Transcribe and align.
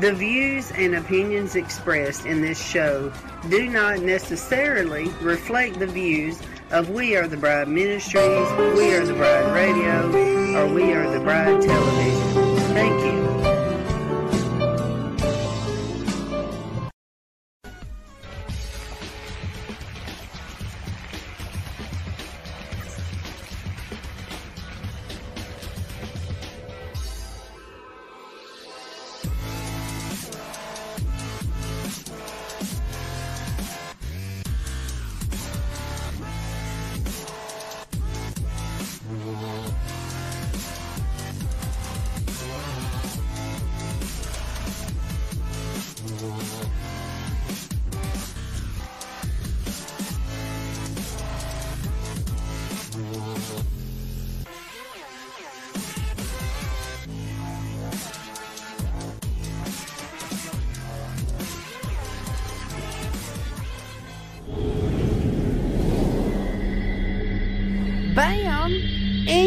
The 0.00 0.12
views 0.12 0.72
and 0.72 0.96
opinions 0.96 1.54
expressed 1.54 2.26
in 2.26 2.40
this 2.42 2.60
show 2.60 3.12
do 3.48 3.68
not 3.68 4.00
necessarily 4.00 5.08
reflect 5.22 5.78
the 5.78 5.86
views 5.86 6.40
of 6.72 6.90
We 6.90 7.14
Are 7.14 7.28
the 7.28 7.36
Bride 7.36 7.68
Ministries, 7.68 8.50
We 8.76 8.92
Are 8.94 9.06
the 9.06 9.14
Bride 9.14 9.54
Radio, 9.54 10.58
or 10.58 10.74
We 10.74 10.92
Are 10.92 11.08
the 11.08 11.20
Bride 11.20 11.62
Television. 11.62 12.56
Thank 12.74 13.04
you. 13.04 13.23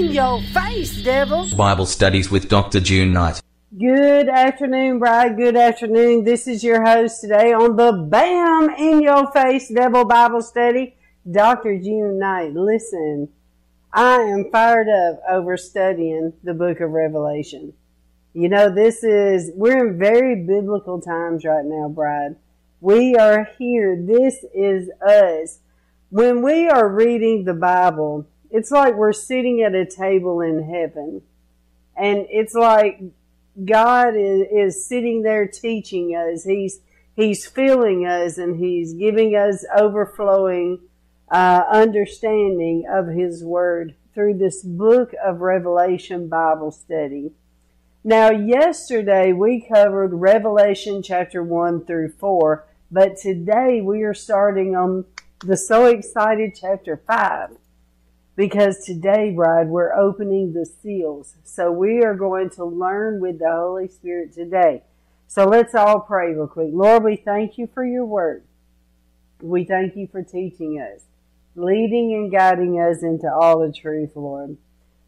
In 0.08 0.14
your 0.14 0.42
face, 0.42 1.04
devil! 1.04 1.46
Bible 1.58 1.86
Studies 1.86 2.32
with 2.32 2.48
Dr. 2.48 2.80
June 2.80 3.12
Knight. 3.12 3.42
Good 3.78 4.30
afternoon, 4.30 5.00
bride. 5.00 5.36
Good 5.36 5.58
afternoon. 5.58 6.24
This 6.24 6.48
is 6.48 6.64
your 6.64 6.82
host 6.82 7.20
today 7.20 7.52
on 7.52 7.76
the 7.76 7.92
BAM 7.92 8.70
in 8.78 9.02
your 9.02 9.30
face 9.34 9.68
devil 9.68 10.06
Bible 10.06 10.42
study, 10.42 10.96
Dr. 11.30 11.78
June 11.78 12.20
Knight. 12.20 12.54
Listen, 12.54 13.28
I 13.92 14.22
am 14.22 14.50
fired 14.50 14.88
up 14.88 15.22
over 15.30 15.58
studying 15.58 16.32
the 16.42 16.54
book 16.54 16.80
of 16.80 16.92
Revelation. 16.92 17.74
You 18.34 18.48
know, 18.48 18.74
this 18.74 19.04
is, 19.04 19.52
we're 19.56 19.90
in 19.90 20.00
very 20.00 20.38
biblical 20.38 21.02
times 21.02 21.44
right 21.44 21.66
now, 21.66 21.90
bride. 21.90 22.38
We 22.80 23.18
are 23.18 23.50
here. 23.60 24.02
This 24.02 24.46
is 24.56 24.90
us. 25.06 25.60
When 26.12 26.42
we 26.42 26.70
are 26.70 26.88
reading 26.88 27.44
the 27.44 27.54
Bible, 27.54 28.26
it's 28.52 28.72
like 28.72 28.96
we're 28.96 29.14
sitting 29.14 29.62
at 29.62 29.76
a 29.76 29.86
table 29.86 30.42
in 30.42 30.64
heaven. 30.64 31.22
And 31.96 32.26
it's 32.30 32.54
like 32.54 33.02
God 33.64 34.16
is, 34.16 34.48
is 34.52 34.86
sitting 34.88 35.24
there 35.24 35.48
teaching 35.48 36.12
us. 36.12 36.44
He's, 36.44 36.80
He's 37.16 37.46
filling 37.46 38.06
us 38.06 38.38
and 38.38 38.58
He's 38.58 38.94
giving 38.94 39.36
us 39.36 39.66
overflowing, 39.76 40.80
uh, 41.30 41.64
understanding 41.72 42.86
of 42.90 43.08
His 43.08 43.44
Word 43.44 43.96
through 44.14 44.38
this 44.38 44.64
book 44.64 45.14
of 45.24 45.42
Revelation 45.42 46.28
Bible 46.28 46.72
study. 46.72 47.32
Now, 48.04 48.30
yesterday 48.32 49.34
we 49.34 49.60
covered 49.62 50.14
Revelation 50.14 51.04
chapter 51.04 51.44
1 51.44 51.86
through 51.86 52.12
4, 52.12 52.66
but 52.90 53.18
today 53.18 53.82
we 53.82 54.04
are 54.04 54.14
starting 54.14 54.76
on 54.76 55.06
the 55.40 55.58
so 55.58 55.86
excited 55.86 56.58
chapter 56.60 57.02
5 57.06 57.58
because 58.38 58.86
today, 58.86 59.32
bride, 59.32 59.68
we're 59.68 59.94
opening 59.94 60.54
the 60.54 60.66
seals. 60.66 61.36
So 61.44 61.72
we 61.72 62.04
are 62.04 62.14
going 62.14 62.52
to 62.52 62.64
learn 62.64 63.20
with 63.20 63.40
the 63.40 63.52
Holy 63.52 63.88
Spirit 63.88 64.34
today. 64.34 64.84
So 65.28 65.46
let's 65.46 65.76
all 65.76 66.00
pray 66.00 66.34
real 66.34 66.48
quick. 66.48 66.70
Lord, 66.72 67.04
we 67.04 67.18
thank 67.18 67.58
you 67.58 67.68
for 67.74 67.84
your 67.84 68.06
word. 68.06 68.44
We 69.42 69.66
thank 69.66 69.96
you 69.96 70.08
for 70.08 70.22
teaching 70.22 70.80
us, 70.80 71.02
leading 71.56 72.14
and 72.14 72.32
guiding 72.32 72.80
us 72.80 73.02
into 73.02 73.28
all 73.28 73.60
the 73.60 73.74
truth, 73.74 74.12
Lord. 74.16 74.58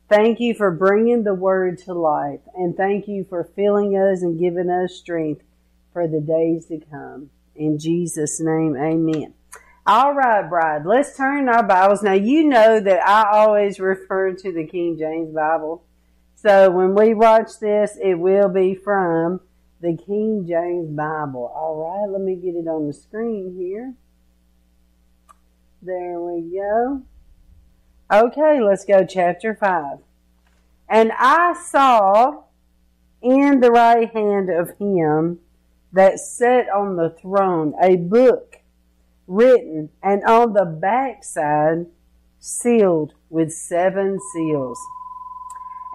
Thank 0.09 0.39
you 0.39 0.55
for 0.55 0.71
bringing 0.71 1.23
the 1.23 1.35
word 1.35 1.77
to 1.83 1.93
life, 1.93 2.41
and 2.55 2.75
thank 2.75 3.07
you 3.07 3.25
for 3.29 3.43
filling 3.55 3.95
us 3.95 4.23
and 4.23 4.39
giving 4.39 4.69
us 4.69 4.95
strength 4.95 5.43
for 5.93 6.07
the 6.07 6.19
days 6.19 6.65
to 6.65 6.79
come. 6.89 7.29
In 7.55 7.77
Jesus' 7.77 8.39
name, 8.41 8.75
amen. 8.75 9.35
All 9.91 10.13
right, 10.13 10.47
bride, 10.47 10.85
let's 10.85 11.17
turn 11.17 11.49
our 11.49 11.63
Bibles. 11.63 12.03
Now, 12.03 12.13
you 12.13 12.43
know 12.43 12.79
that 12.79 12.99
I 13.07 13.27
always 13.35 13.79
refer 13.79 14.33
to 14.33 14.51
the 14.51 14.67
King 14.67 14.99
James 14.99 15.33
Bible. 15.33 15.83
So 16.35 16.69
when 16.69 16.93
we 16.93 17.15
watch 17.15 17.57
this, 17.59 17.97
it 17.99 18.13
will 18.13 18.49
be 18.49 18.75
from 18.75 19.41
the 19.81 19.97
King 19.97 20.45
James 20.47 20.91
Bible. 20.91 21.51
All 21.55 21.77
right, 21.77 22.07
let 22.07 22.21
me 22.21 22.35
get 22.35 22.53
it 22.53 22.67
on 22.67 22.85
the 22.85 22.93
screen 22.93 23.55
here. 23.57 23.95
There 25.81 26.21
we 26.21 26.41
go. 26.55 27.01
Okay, 28.13 28.61
let's 28.61 28.85
go 28.85 29.03
chapter 29.03 29.55
5. 29.55 29.97
And 30.87 31.11
I 31.17 31.55
saw 31.59 32.43
in 33.23 33.59
the 33.59 33.71
right 33.71 34.13
hand 34.13 34.51
of 34.51 34.77
him 34.77 35.39
that 35.91 36.19
sat 36.19 36.69
on 36.69 36.95
the 36.95 37.09
throne 37.09 37.73
a 37.81 37.95
book 37.95 38.57
written 39.29 39.89
and 40.01 40.23
on 40.23 40.53
the 40.53 40.65
backside 40.65 41.85
sealed 42.39 43.13
with 43.29 43.53
seven 43.53 44.19
seals. 44.33 44.79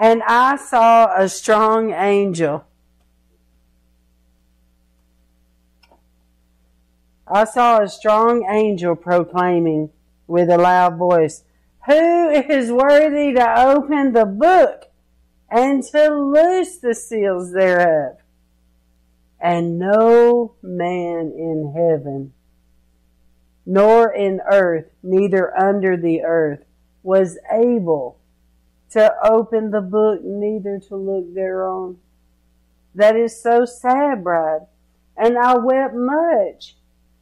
And 0.01 0.23
I 0.27 0.57
saw 0.57 1.13
a 1.17 1.29
strong 1.29 1.93
angel. 1.93 2.65
I 7.27 7.45
saw 7.45 7.83
a 7.83 7.89
strong 7.89 8.47
angel 8.49 8.95
proclaiming 8.95 9.91
with 10.27 10.49
a 10.49 10.59
loud 10.59 10.97
voice, 10.97 11.43
Who 11.87 12.31
is 12.31 12.71
worthy 12.71 13.33
to 13.33 13.61
open 13.61 14.13
the 14.13 14.27
book 14.27 14.91
and 15.51 15.83
to 15.83 16.09
loose 16.09 16.79
the 16.79 16.95
seals 16.95 17.53
thereof? 17.53 18.19
And 19.41 19.79
no 19.79 20.55
man 20.63 21.33
in 21.37 21.73
heaven, 21.75 22.33
nor 23.67 24.13
in 24.13 24.41
earth, 24.51 24.87
neither 25.03 25.57
under 25.59 25.97
the 25.97 26.23
earth, 26.23 26.65
was 27.03 27.39
able 27.51 28.19
to 28.91 29.13
open 29.25 29.71
the 29.71 29.81
book, 29.81 30.23
neither 30.23 30.79
to 30.79 30.97
look 30.97 31.35
thereon. 31.35 31.99
That 32.95 33.17
is 33.17 33.41
so 33.41 33.65
sad, 33.65 34.23
bride. 34.23 34.67
And 35.17 35.39
I 35.39 35.57
wept 35.57 35.95
much 35.95 36.77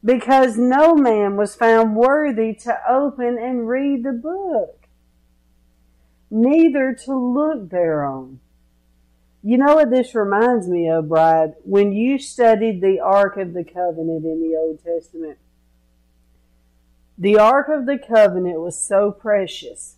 because 0.04 0.56
no 0.56 0.94
man 0.94 1.36
was 1.36 1.54
found 1.54 1.96
worthy 1.96 2.54
to 2.54 2.78
open 2.88 3.38
and 3.38 3.68
read 3.68 4.02
the 4.02 4.12
book, 4.12 4.86
neither 6.30 6.92
to 7.04 7.14
look 7.14 7.70
thereon. 7.70 8.40
You 9.42 9.58
know 9.58 9.74
what 9.74 9.90
this 9.90 10.14
reminds 10.14 10.68
me 10.68 10.88
of, 10.88 11.08
bride? 11.08 11.54
When 11.64 11.92
you 11.92 12.18
studied 12.18 12.80
the 12.80 13.00
Ark 13.00 13.36
of 13.36 13.54
the 13.54 13.64
Covenant 13.64 14.24
in 14.24 14.40
the 14.40 14.56
Old 14.56 14.82
Testament, 14.84 15.38
the 17.22 17.38
Ark 17.38 17.68
of 17.68 17.86
the 17.86 17.98
Covenant 17.98 18.60
was 18.60 18.76
so 18.76 19.12
precious 19.12 19.94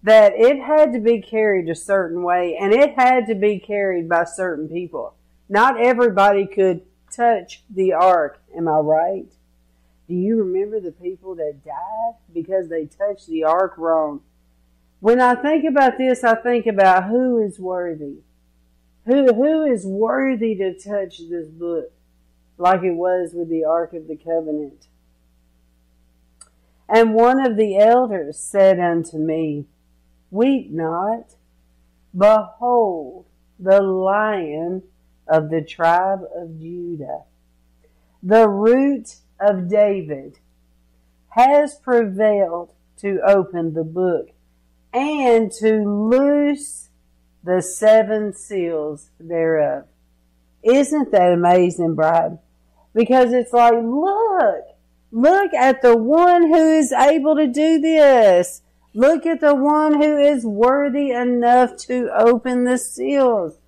that 0.00 0.32
it 0.36 0.60
had 0.60 0.92
to 0.92 1.00
be 1.00 1.20
carried 1.20 1.68
a 1.68 1.74
certain 1.74 2.22
way 2.22 2.56
and 2.56 2.72
it 2.72 2.94
had 2.94 3.26
to 3.26 3.34
be 3.34 3.58
carried 3.58 4.08
by 4.08 4.22
certain 4.22 4.68
people. 4.68 5.16
Not 5.48 5.80
everybody 5.80 6.46
could 6.46 6.82
touch 7.10 7.64
the 7.68 7.94
ark. 7.94 8.40
Am 8.56 8.68
I 8.68 8.78
right? 8.78 9.32
Do 10.06 10.14
you 10.14 10.36
remember 10.36 10.78
the 10.78 10.92
people 10.92 11.34
that 11.34 11.64
died 11.64 12.14
because 12.32 12.68
they 12.68 12.86
touched 12.86 13.26
the 13.26 13.42
ark 13.42 13.74
wrong? 13.76 14.20
When 15.00 15.20
I 15.20 15.34
think 15.34 15.64
about 15.64 15.98
this, 15.98 16.22
I 16.22 16.36
think 16.36 16.66
about 16.66 17.08
who 17.08 17.42
is 17.42 17.58
worthy. 17.58 18.18
Who, 19.06 19.34
who 19.34 19.64
is 19.64 19.84
worthy 19.84 20.54
to 20.58 20.74
touch 20.74 21.18
this 21.28 21.48
book 21.48 21.90
like 22.56 22.84
it 22.84 22.92
was 22.92 23.32
with 23.34 23.48
the 23.48 23.64
Ark 23.64 23.94
of 23.94 24.06
the 24.06 24.16
Covenant? 24.16 24.87
And 26.88 27.14
one 27.14 27.44
of 27.44 27.56
the 27.56 27.76
elders 27.76 28.38
said 28.38 28.80
unto 28.80 29.18
me, 29.18 29.66
Weep 30.30 30.70
not. 30.70 31.34
Behold, 32.16 33.26
the 33.58 33.82
lion 33.82 34.82
of 35.26 35.50
the 35.50 35.62
tribe 35.62 36.20
of 36.34 36.58
Judah, 36.58 37.24
the 38.22 38.48
root 38.48 39.16
of 39.38 39.68
David, 39.68 40.38
has 41.30 41.74
prevailed 41.76 42.72
to 42.98 43.20
open 43.26 43.74
the 43.74 43.84
book 43.84 44.30
and 44.92 45.52
to 45.52 45.84
loose 45.84 46.88
the 47.44 47.62
seven 47.62 48.32
seals 48.34 49.10
thereof. 49.20 49.84
Isn't 50.62 51.12
that 51.12 51.32
amazing, 51.32 51.94
bride? 51.94 52.38
Because 52.94 53.32
it's 53.32 53.52
like, 53.52 53.74
look, 53.74 54.64
look 55.10 55.54
at 55.54 55.82
the 55.82 55.96
one 55.96 56.48
who 56.48 56.72
is 56.72 56.92
able 56.92 57.36
to 57.36 57.46
do 57.46 57.80
this. 57.80 58.62
Look 58.94 59.26
at 59.26 59.40
the 59.40 59.54
one 59.54 59.94
who 60.00 60.18
is 60.18 60.44
worthy 60.44 61.10
enough 61.10 61.76
to 61.86 62.10
open 62.16 62.64
the 62.64 62.78
seals. 62.78 63.58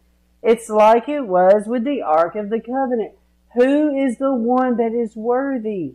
It's 0.43 0.69
like 0.69 1.09
it 1.09 1.27
was 1.27 1.65
with 1.67 1.85
the 1.85 2.03
Ark 2.03 2.35
of 2.35 2.51
the 2.51 2.61
Covenant. 2.61 3.13
Who 3.55 3.95
is 3.97 4.19
the 4.19 4.35
one 4.35 4.77
that 4.77 4.93
is 4.93 5.15
worthy? 5.15 5.95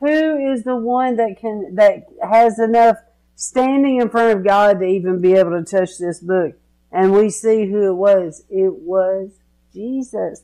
Who 0.00 0.52
is 0.52 0.64
the 0.64 0.76
one 0.76 1.16
that 1.16 1.36
can, 1.38 1.74
that 1.74 2.06
has 2.22 2.58
enough 2.58 2.96
standing 3.36 4.00
in 4.00 4.08
front 4.08 4.38
of 4.38 4.44
God 4.44 4.80
to 4.80 4.86
even 4.86 5.20
be 5.20 5.34
able 5.34 5.50
to 5.50 5.64
touch 5.64 5.98
this 5.98 6.20
book? 6.20 6.54
And 6.90 7.12
we 7.12 7.30
see 7.30 7.66
who 7.66 7.90
it 7.90 7.94
was. 7.94 8.44
It 8.48 8.72
was 8.74 9.30
Jesus. 9.72 10.42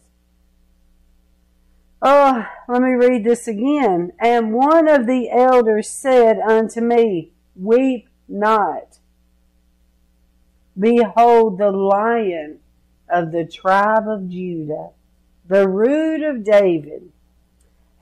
Oh, 2.03 2.47
let 2.69 2.83
me 2.83 2.93
read 2.93 3.25
this 3.25 3.49
again. 3.49 4.13
And 4.21 4.53
one 4.53 4.89
of 4.89 5.07
the 5.07 5.31
elders 5.31 5.89
said 5.89 6.39
unto 6.39 6.81
me, 6.81 7.33
Weep 7.55 8.09
not. 8.29 8.99
Behold, 10.79 11.59
the 11.59 11.71
lion 11.71 12.59
of 13.09 13.33
the 13.33 13.47
tribe 13.47 14.07
of 14.09 14.29
Judah, 14.29 14.91
the 15.49 15.69
root 15.69 16.23
of 16.23 16.45
David, 16.45 17.13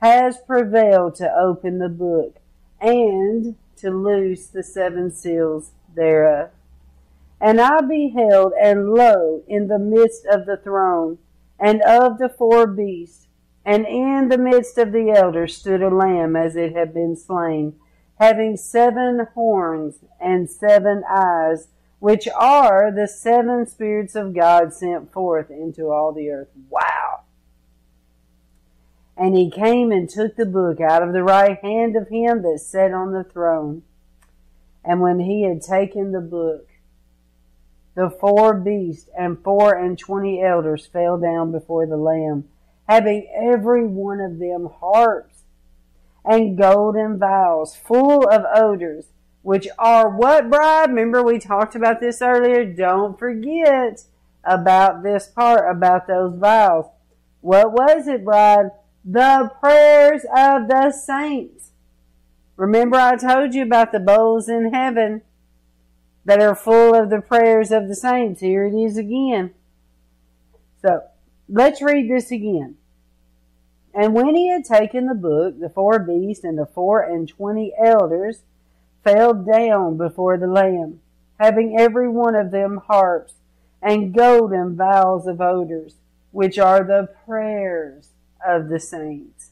has 0.01 0.37
prevailed 0.45 1.15
to 1.15 1.33
open 1.33 1.79
the 1.79 1.89
book 1.89 2.37
and 2.81 3.55
to 3.77 3.89
loose 3.89 4.47
the 4.47 4.63
seven 4.63 5.09
seals 5.11 5.71
thereof. 5.95 6.49
And 7.39 7.61
I 7.61 7.81
beheld, 7.81 8.53
and 8.59 8.89
lo, 8.89 9.43
in 9.47 9.67
the 9.67 9.79
midst 9.79 10.25
of 10.25 10.45
the 10.45 10.57
throne 10.57 11.17
and 11.59 11.81
of 11.83 12.17
the 12.17 12.29
four 12.29 12.67
beasts, 12.67 13.24
and 13.65 13.85
in 13.87 14.29
the 14.29 14.37
midst 14.37 14.77
of 14.77 14.91
the 14.91 15.09
elders 15.09 15.57
stood 15.57 15.81
a 15.81 15.89
lamb 15.89 16.35
as 16.35 16.55
it 16.55 16.75
had 16.75 16.93
been 16.93 17.15
slain, 17.15 17.73
having 18.19 18.55
seven 18.55 19.27
horns 19.33 19.99
and 20.21 20.49
seven 20.49 21.03
eyes, 21.09 21.69
which 21.99 22.27
are 22.35 22.91
the 22.91 23.07
seven 23.07 23.65
spirits 23.65 24.15
of 24.15 24.35
God 24.35 24.73
sent 24.73 25.11
forth 25.11 25.49
into 25.49 25.89
all 25.89 26.13
the 26.13 26.29
earth. 26.29 26.49
Wow. 26.69 27.21
And 29.17 29.35
he 29.35 29.49
came 29.49 29.91
and 29.91 30.09
took 30.09 30.35
the 30.35 30.45
book 30.45 30.79
out 30.79 31.01
of 31.01 31.13
the 31.13 31.23
right 31.23 31.57
hand 31.61 31.95
of 31.95 32.09
him 32.09 32.43
that 32.43 32.59
sat 32.59 32.91
on 32.91 33.13
the 33.13 33.23
throne. 33.23 33.83
And 34.83 35.01
when 35.01 35.21
he 35.21 35.43
had 35.43 35.61
taken 35.61 36.11
the 36.11 36.21
book, 36.21 36.67
the 37.95 38.09
four 38.09 38.53
beasts 38.53 39.09
and 39.17 39.41
four 39.41 39.73
and 39.73 39.97
twenty 39.97 40.43
elders 40.43 40.85
fell 40.85 41.17
down 41.17 41.51
before 41.51 41.87
the 41.87 41.97
Lamb, 41.97 42.49
having 42.87 43.27
every 43.35 43.85
one 43.85 44.19
of 44.19 44.39
them 44.39 44.69
harps 44.79 45.43
and 46.23 46.57
golden 46.57 47.17
vials 47.19 47.75
full 47.75 48.27
of 48.29 48.45
odors 48.53 49.07
which 49.45 49.67
are 49.77 50.09
what 50.09 50.49
bride? 50.49 50.89
Remember 50.89 51.21
we 51.21 51.37
talked 51.37 51.75
about 51.75 51.99
this 51.99 52.19
earlier. 52.19 52.65
Don't 52.65 53.19
forget 53.19 54.05
about 54.43 55.03
this 55.03 55.27
part, 55.27 55.69
about 55.69 56.07
those 56.07 56.35
vials. 56.35 56.87
What 57.41 57.71
was 57.71 58.07
it, 58.07 58.25
bride? 58.25 58.71
The 59.05 59.51
prayers 59.59 60.23
of 60.35 60.67
the 60.67 60.91
saints. 60.91 61.69
Remember 62.57 62.97
I 62.97 63.17
told 63.17 63.53
you 63.53 63.61
about 63.61 63.91
the 63.91 63.99
bowls 63.99 64.49
in 64.49 64.73
heaven 64.73 65.21
that 66.25 66.41
are 66.41 66.55
full 66.55 66.95
of 66.95 67.11
the 67.11 67.21
prayers 67.21 67.71
of 67.71 67.87
the 67.87 67.95
saints. 67.95 68.41
Here 68.41 68.65
it 68.65 68.73
is 68.73 68.97
again. 68.97 69.53
So 70.81 71.03
let's 71.49 71.81
read 71.81 72.09
this 72.09 72.31
again. 72.31 72.77
And 73.93 74.13
when 74.13 74.35
he 74.35 74.49
had 74.49 74.65
taken 74.65 75.05
the 75.05 75.15
book, 75.15 75.59
the 75.59 75.69
four 75.69 75.99
beasts 75.99 76.43
and 76.43 76.57
the 76.57 76.65
four 76.65 77.01
and 77.01 77.27
twenty 77.27 77.73
elders 77.81 78.41
fell 79.03 79.33
down 79.33 79.97
before 79.97 80.37
the 80.37 80.47
Lamb, 80.47 80.99
having 81.39 81.79
every 81.79 82.09
one 82.09 82.35
of 82.35 82.51
them 82.51 82.81
harps 82.87 83.35
and 83.81 84.13
golden 84.13 84.75
vials 84.75 85.27
of 85.27 85.39
odors, 85.39 85.95
which 86.31 86.57
are 86.57 86.83
the 86.83 87.07
prayers 87.25 88.09
of 88.45 88.67
the 88.67 88.79
saints. 88.79 89.51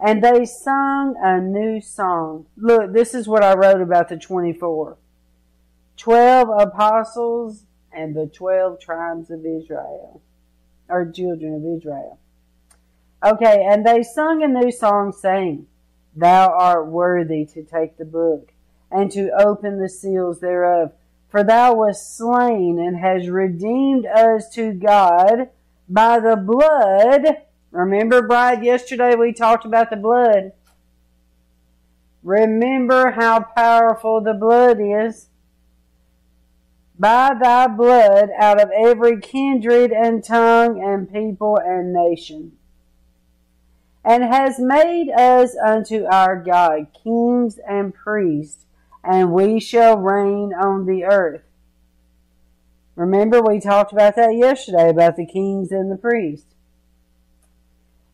And 0.00 0.24
they 0.24 0.46
sung 0.46 1.14
a 1.22 1.38
new 1.40 1.80
song. 1.80 2.46
Look, 2.56 2.92
this 2.92 3.12
is 3.14 3.28
what 3.28 3.44
I 3.44 3.54
wrote 3.54 3.82
about 3.82 4.08
the 4.08 4.16
24. 4.16 4.96
Twelve 5.98 6.48
apostles 6.48 7.64
and 7.92 8.16
the 8.16 8.26
twelve 8.26 8.80
tribes 8.80 9.30
of 9.30 9.44
Israel, 9.44 10.22
or 10.90 11.10
children 11.10 11.54
of 11.54 11.78
Israel. 11.78 12.18
Okay, 13.24 13.66
and 13.68 13.86
they 13.86 14.02
sung 14.02 14.42
a 14.42 14.48
new 14.48 14.72
song 14.72 15.12
saying, 15.12 15.66
Thou 16.16 16.48
art 16.48 16.86
worthy 16.86 17.44
to 17.46 17.62
take 17.62 17.96
the 17.96 18.04
book 18.04 18.52
and 18.90 19.10
to 19.12 19.30
open 19.38 19.78
the 19.78 19.88
seals 19.88 20.40
thereof. 20.40 20.92
For 21.28 21.44
thou 21.44 21.74
wast 21.74 22.16
slain 22.16 22.78
and 22.78 22.96
hast 22.96 23.28
redeemed 23.28 24.06
us 24.06 24.48
to 24.54 24.72
God 24.72 25.50
by 25.88 26.18
the 26.18 26.36
blood. 26.36 27.42
Remember, 27.70 28.22
bride, 28.22 28.64
yesterday 28.64 29.14
we 29.14 29.32
talked 29.32 29.64
about 29.64 29.90
the 29.90 29.96
blood. 29.96 30.52
Remember 32.22 33.12
how 33.12 33.40
powerful 33.40 34.20
the 34.20 34.34
blood 34.34 34.78
is. 34.80 35.28
By 37.00 37.32
thy 37.32 37.66
blood 37.66 38.28
out 38.38 38.60
of 38.60 38.70
every 38.76 39.18
kindred 39.18 39.90
and 39.90 40.22
tongue 40.22 40.84
and 40.84 41.10
people 41.10 41.56
and 41.56 41.94
nation, 41.94 42.52
and 44.04 44.22
has 44.22 44.58
made 44.58 45.10
us 45.10 45.56
unto 45.56 46.04
our 46.04 46.36
God 46.36 46.88
kings 47.02 47.58
and 47.66 47.94
priests, 47.94 48.66
and 49.02 49.32
we 49.32 49.58
shall 49.58 49.96
reign 49.96 50.52
on 50.52 50.84
the 50.84 51.04
earth. 51.04 51.40
Remember, 52.96 53.40
we 53.40 53.60
talked 53.60 53.92
about 53.92 54.16
that 54.16 54.36
yesterday 54.36 54.90
about 54.90 55.16
the 55.16 55.24
kings 55.24 55.72
and 55.72 55.90
the 55.90 55.96
priests. 55.96 56.54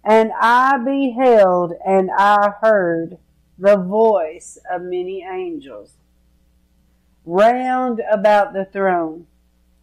And 0.05 0.31
I 0.41 0.79
beheld 0.79 1.73
and 1.85 2.09
I 2.17 2.53
heard 2.63 3.19
the 3.59 3.77
voice 3.77 4.59
of 4.71 4.83
many 4.83 5.27
angels 5.29 5.95
round 7.27 8.01
about 8.11 8.55
the 8.55 8.65
throne, 8.65 9.27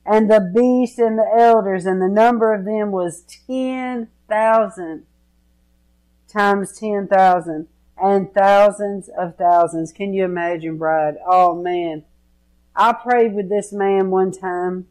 and 0.06 0.32
the 0.32 0.52
beast 0.54 0.98
and 0.98 1.20
the 1.20 1.32
elders, 1.38 1.86
and 1.86 2.02
the 2.02 2.08
number 2.08 2.54
of 2.54 2.66
them 2.66 2.92
was 2.92 3.24
ten 3.48 4.08
thousand 4.28 5.06
times 6.28 6.78
ten 6.80 7.08
thousand, 7.08 7.68
and 8.02 8.34
thousands 8.34 9.10
of 9.10 9.38
thousands. 9.38 9.92
Can 9.92 10.14
you 10.14 10.26
imagine, 10.26 10.78
bride? 10.78 11.16
Oh 11.28 11.62
man. 11.62 12.06
I 12.76 12.94
prayed 12.94 13.34
with 13.34 13.50
this 13.50 13.72
man 13.72 14.10
one 14.10 14.32
time. 14.32 14.88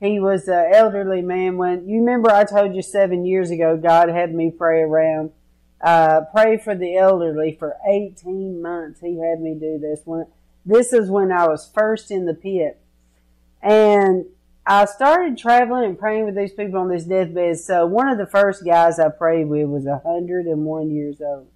He 0.00 0.20
was 0.20 0.48
an 0.48 0.70
elderly 0.72 1.22
man 1.22 1.56
when, 1.56 1.88
you 1.88 1.98
remember 2.00 2.30
I 2.30 2.44
told 2.44 2.74
you 2.74 2.82
seven 2.82 3.26
years 3.26 3.50
ago, 3.50 3.76
God 3.76 4.08
had 4.08 4.32
me 4.32 4.50
pray 4.50 4.80
around, 4.80 5.32
uh, 5.80 6.22
pray 6.32 6.56
for 6.56 6.74
the 6.74 6.96
elderly 6.96 7.56
for 7.58 7.76
18 7.86 8.62
months. 8.62 9.00
He 9.00 9.18
had 9.18 9.40
me 9.40 9.54
do 9.54 9.78
this 9.78 10.00
one. 10.04 10.26
This 10.68 10.92
is 10.92 11.08
when 11.08 11.32
I 11.32 11.48
was 11.48 11.70
first 11.74 12.10
in 12.10 12.26
the 12.26 12.34
pit. 12.34 12.78
And 13.62 14.26
I 14.66 14.84
started 14.84 15.38
traveling 15.38 15.84
and 15.84 15.98
praying 15.98 16.26
with 16.26 16.36
these 16.36 16.52
people 16.52 16.80
on 16.80 16.90
this 16.90 17.04
deathbed. 17.04 17.58
So 17.58 17.86
one 17.86 18.06
of 18.06 18.18
the 18.18 18.26
first 18.26 18.66
guys 18.66 18.98
I 18.98 19.08
prayed 19.08 19.48
with 19.48 19.66
was 19.66 19.84
101 19.84 20.90
years 20.90 21.22
old. 21.22 21.48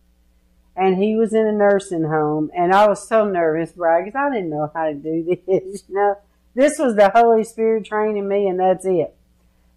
And 0.75 0.97
he 0.97 1.14
was 1.14 1.35
in 1.35 1.47
a 1.47 1.52
nursing 1.52 2.04
home. 2.04 2.50
And 2.57 2.73
I 2.73 2.88
was 2.88 3.07
so 3.07 3.26
nervous, 3.26 3.73
bride, 3.73 4.07
because 4.07 4.19
I 4.19 4.35
didn't 4.35 4.49
know 4.49 4.71
how 4.75 4.87
to 4.87 4.95
do 4.95 5.25
this, 5.47 5.85
you 5.88 5.95
know. 5.95 6.16
This 6.54 6.78
was 6.78 6.97
the 6.97 7.11
Holy 7.11 7.45
Spirit 7.45 7.85
training 7.85 8.26
me, 8.26 8.47
and 8.47 8.59
that's 8.59 8.87
it. 8.87 9.14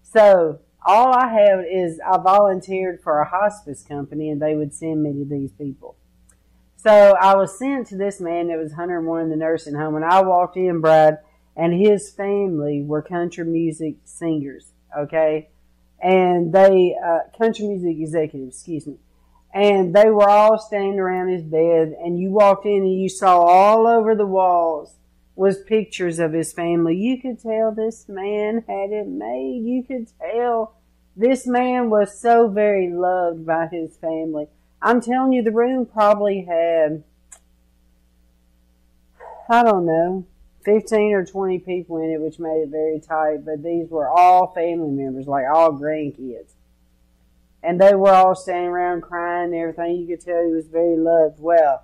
So 0.01 0.59
all 0.85 1.13
I 1.13 1.27
have 1.27 1.59
is 1.69 1.99
I 1.99 2.17
volunteered 2.19 3.01
for 3.01 3.19
a 3.19 3.27
hospice 3.27 3.83
company, 3.83 4.29
and 4.29 4.41
they 4.41 4.55
would 4.55 4.73
send 4.73 5.03
me 5.03 5.11
to 5.11 5.25
these 5.25 5.51
people. 5.51 5.97
So 6.85 7.15
I 7.19 7.35
was 7.35 7.57
sent 7.57 7.87
to 7.87 7.97
this 7.97 8.21
man 8.21 8.49
that 8.49 8.59
was 8.59 8.69
101 8.69 9.23
in 9.23 9.29
the 9.31 9.35
nursing 9.35 9.73
home, 9.73 9.95
and 9.95 10.05
I 10.05 10.21
walked 10.21 10.55
in, 10.55 10.81
bride, 10.81 11.17
and 11.57 11.73
his 11.73 12.11
family 12.11 12.83
were 12.83 13.01
country 13.01 13.43
music 13.43 13.95
singers, 14.03 14.71
okay? 14.95 15.49
And 15.99 16.53
they, 16.53 16.95
uh, 17.03 17.21
country 17.35 17.69
music 17.69 17.97
executives, 17.97 18.57
excuse 18.57 18.85
me. 18.85 18.97
And 19.51 19.95
they 19.95 20.11
were 20.11 20.29
all 20.29 20.59
standing 20.59 20.99
around 20.99 21.29
his 21.29 21.41
bed, 21.41 21.95
and 22.03 22.19
you 22.19 22.29
walked 22.29 22.67
in 22.67 22.83
and 22.83 23.01
you 23.01 23.09
saw 23.09 23.39
all 23.39 23.87
over 23.87 24.13
the 24.13 24.27
walls 24.27 24.93
was 25.35 25.63
pictures 25.63 26.19
of 26.19 26.33
his 26.33 26.53
family. 26.53 26.95
You 26.95 27.19
could 27.19 27.39
tell 27.39 27.71
this 27.71 28.07
man 28.07 28.63
had 28.67 28.91
it 28.91 29.07
made. 29.07 29.63
You 29.65 29.81
could 29.81 30.07
tell 30.19 30.75
this 31.15 31.47
man 31.47 31.89
was 31.89 32.15
so 32.21 32.47
very 32.47 32.91
loved 32.93 33.43
by 33.43 33.69
his 33.71 33.97
family. 33.97 34.49
I'm 34.85 35.01
telling 35.01 35.33
you, 35.33 35.41
the 35.41 35.51
room 35.51 35.87
probably 35.87 36.43
had, 36.43 37.03
I 39.49 39.63
don't 39.63 39.87
know, 39.87 40.27
15 40.63 41.11
or 41.11 41.25
20 41.25 41.57
people 41.57 41.97
in 41.97 42.11
it, 42.11 42.21
which 42.21 42.37
made 42.37 42.61
it 42.61 42.69
very 42.69 42.99
tight, 42.99 43.43
but 43.43 43.63
these 43.63 43.89
were 43.89 44.07
all 44.07 44.53
family 44.53 44.91
members, 44.91 45.25
like 45.25 45.45
all 45.51 45.73
grandkids. 45.73 46.51
And 47.63 47.81
they 47.81 47.95
were 47.95 48.11
all 48.11 48.35
standing 48.35 48.69
around 48.69 49.01
crying 49.01 49.45
and 49.45 49.55
everything. 49.55 49.95
You 49.95 50.05
could 50.05 50.23
tell 50.23 50.45
he 50.45 50.51
was 50.53 50.67
very 50.67 50.95
loved. 50.95 51.39
Well, 51.39 51.83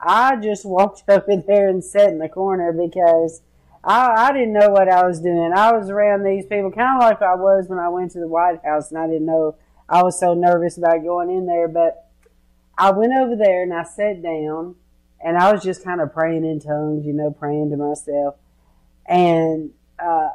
I 0.00 0.34
just 0.34 0.64
walked 0.68 1.04
over 1.08 1.36
there 1.46 1.68
and 1.68 1.84
sat 1.84 2.08
in 2.08 2.18
the 2.18 2.28
corner 2.28 2.72
because 2.72 3.42
I, 3.84 4.26
I 4.26 4.32
didn't 4.32 4.54
know 4.54 4.70
what 4.70 4.88
I 4.88 5.06
was 5.06 5.20
doing. 5.20 5.52
I 5.54 5.70
was 5.70 5.88
around 5.88 6.24
these 6.24 6.46
people 6.46 6.72
kind 6.72 7.00
of 7.00 7.08
like 7.08 7.22
I 7.22 7.36
was 7.36 7.68
when 7.68 7.78
I 7.78 7.90
went 7.90 8.10
to 8.12 8.18
the 8.18 8.26
White 8.26 8.64
House 8.64 8.90
and 8.90 8.98
I 8.98 9.06
didn't 9.06 9.26
know 9.26 9.54
I 9.88 10.02
was 10.02 10.18
so 10.18 10.34
nervous 10.34 10.78
about 10.78 11.04
going 11.04 11.30
in 11.30 11.46
there. 11.46 11.68
But 11.68 12.10
I 12.76 12.90
went 12.90 13.12
over 13.12 13.36
there 13.36 13.62
and 13.62 13.72
I 13.72 13.84
sat 13.84 14.22
down 14.22 14.76
and 15.24 15.36
I 15.36 15.52
was 15.52 15.62
just 15.62 15.84
kind 15.84 16.00
of 16.00 16.12
praying 16.12 16.44
in 16.44 16.60
tongues, 16.60 17.06
you 17.06 17.12
know, 17.12 17.30
praying 17.30 17.70
to 17.70 17.76
myself. 17.76 18.36
And, 19.06 19.70
uh, 19.98 20.30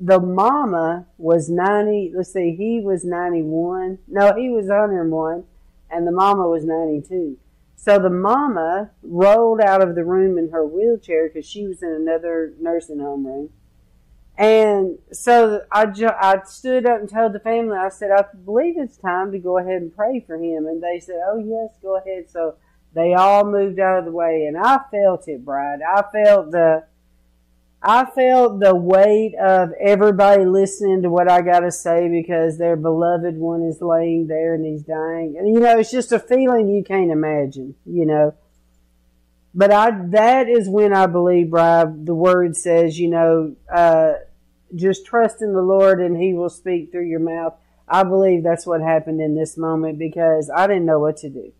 the 0.00 0.18
mama 0.18 1.06
was 1.16 1.48
90, 1.48 2.12
let's 2.16 2.32
see, 2.32 2.56
he 2.56 2.80
was 2.80 3.04
91. 3.04 3.98
No, 4.08 4.34
he 4.34 4.48
was 4.48 4.66
101 4.66 5.44
and 5.90 6.06
the 6.06 6.12
mama 6.12 6.48
was 6.48 6.64
92. 6.64 7.38
So 7.76 7.98
the 7.98 8.10
mama 8.10 8.90
rolled 9.02 9.60
out 9.60 9.82
of 9.82 9.94
the 9.94 10.04
room 10.04 10.38
in 10.38 10.50
her 10.50 10.66
wheelchair 10.66 11.28
because 11.28 11.48
she 11.48 11.66
was 11.66 11.82
in 11.82 11.90
another 11.90 12.52
nursing 12.60 12.98
home 12.98 13.26
room. 13.26 13.50
And 14.42 14.98
so 15.12 15.60
I, 15.70 15.86
ju- 15.86 16.08
I 16.08 16.42
stood 16.46 16.84
up 16.84 16.98
and 16.98 17.08
told 17.08 17.32
the 17.32 17.38
family, 17.38 17.76
I 17.76 17.90
said, 17.90 18.10
I 18.10 18.24
believe 18.44 18.74
it's 18.76 18.96
time 18.96 19.30
to 19.30 19.38
go 19.38 19.58
ahead 19.58 19.82
and 19.82 19.94
pray 19.94 20.18
for 20.26 20.34
him. 20.34 20.66
And 20.66 20.82
they 20.82 20.98
said, 20.98 21.20
oh, 21.24 21.38
yes, 21.38 21.78
go 21.80 21.96
ahead. 21.96 22.28
So 22.28 22.56
they 22.92 23.14
all 23.14 23.44
moved 23.44 23.78
out 23.78 24.00
of 24.00 24.04
the 24.04 24.10
way. 24.10 24.46
And 24.46 24.56
I 24.56 24.80
felt 24.90 25.28
it, 25.28 25.44
Bride. 25.44 25.78
I 25.88 26.02
felt 26.10 26.50
the 26.50 26.82
I 27.84 28.04
felt 28.04 28.58
the 28.58 28.74
weight 28.74 29.34
of 29.36 29.70
everybody 29.80 30.44
listening 30.44 31.02
to 31.02 31.10
what 31.10 31.30
I 31.30 31.40
got 31.40 31.60
to 31.60 31.70
say 31.70 32.08
because 32.08 32.58
their 32.58 32.76
beloved 32.76 33.36
one 33.36 33.62
is 33.62 33.80
laying 33.80 34.26
there 34.26 34.54
and 34.54 34.64
he's 34.64 34.82
dying. 34.82 35.36
And, 35.38 35.46
you 35.52 35.60
know, 35.60 35.78
it's 35.78 35.90
just 35.92 36.10
a 36.10 36.18
feeling 36.18 36.68
you 36.68 36.82
can't 36.82 37.12
imagine, 37.12 37.76
you 37.86 38.06
know. 38.06 38.34
But 39.54 39.72
I, 39.72 39.90
that 40.10 40.48
is 40.48 40.68
when 40.68 40.92
I 40.92 41.06
believe, 41.06 41.50
Brian, 41.50 42.04
the 42.04 42.14
word 42.14 42.56
says, 42.56 42.98
you 42.98 43.10
know, 43.10 43.54
uh, 43.72 44.14
just 44.74 45.06
trust 45.06 45.42
in 45.42 45.52
the 45.52 45.62
Lord 45.62 46.00
and 46.00 46.16
he 46.16 46.34
will 46.34 46.50
speak 46.50 46.90
through 46.90 47.06
your 47.06 47.20
mouth. 47.20 47.54
I 47.88 48.04
believe 48.04 48.42
that's 48.42 48.66
what 48.66 48.80
happened 48.80 49.20
in 49.20 49.34
this 49.34 49.56
moment 49.56 49.98
because 49.98 50.50
I 50.54 50.66
didn't 50.66 50.86
know 50.86 50.98
what 50.98 51.18
to 51.18 51.28
do. 51.28 51.52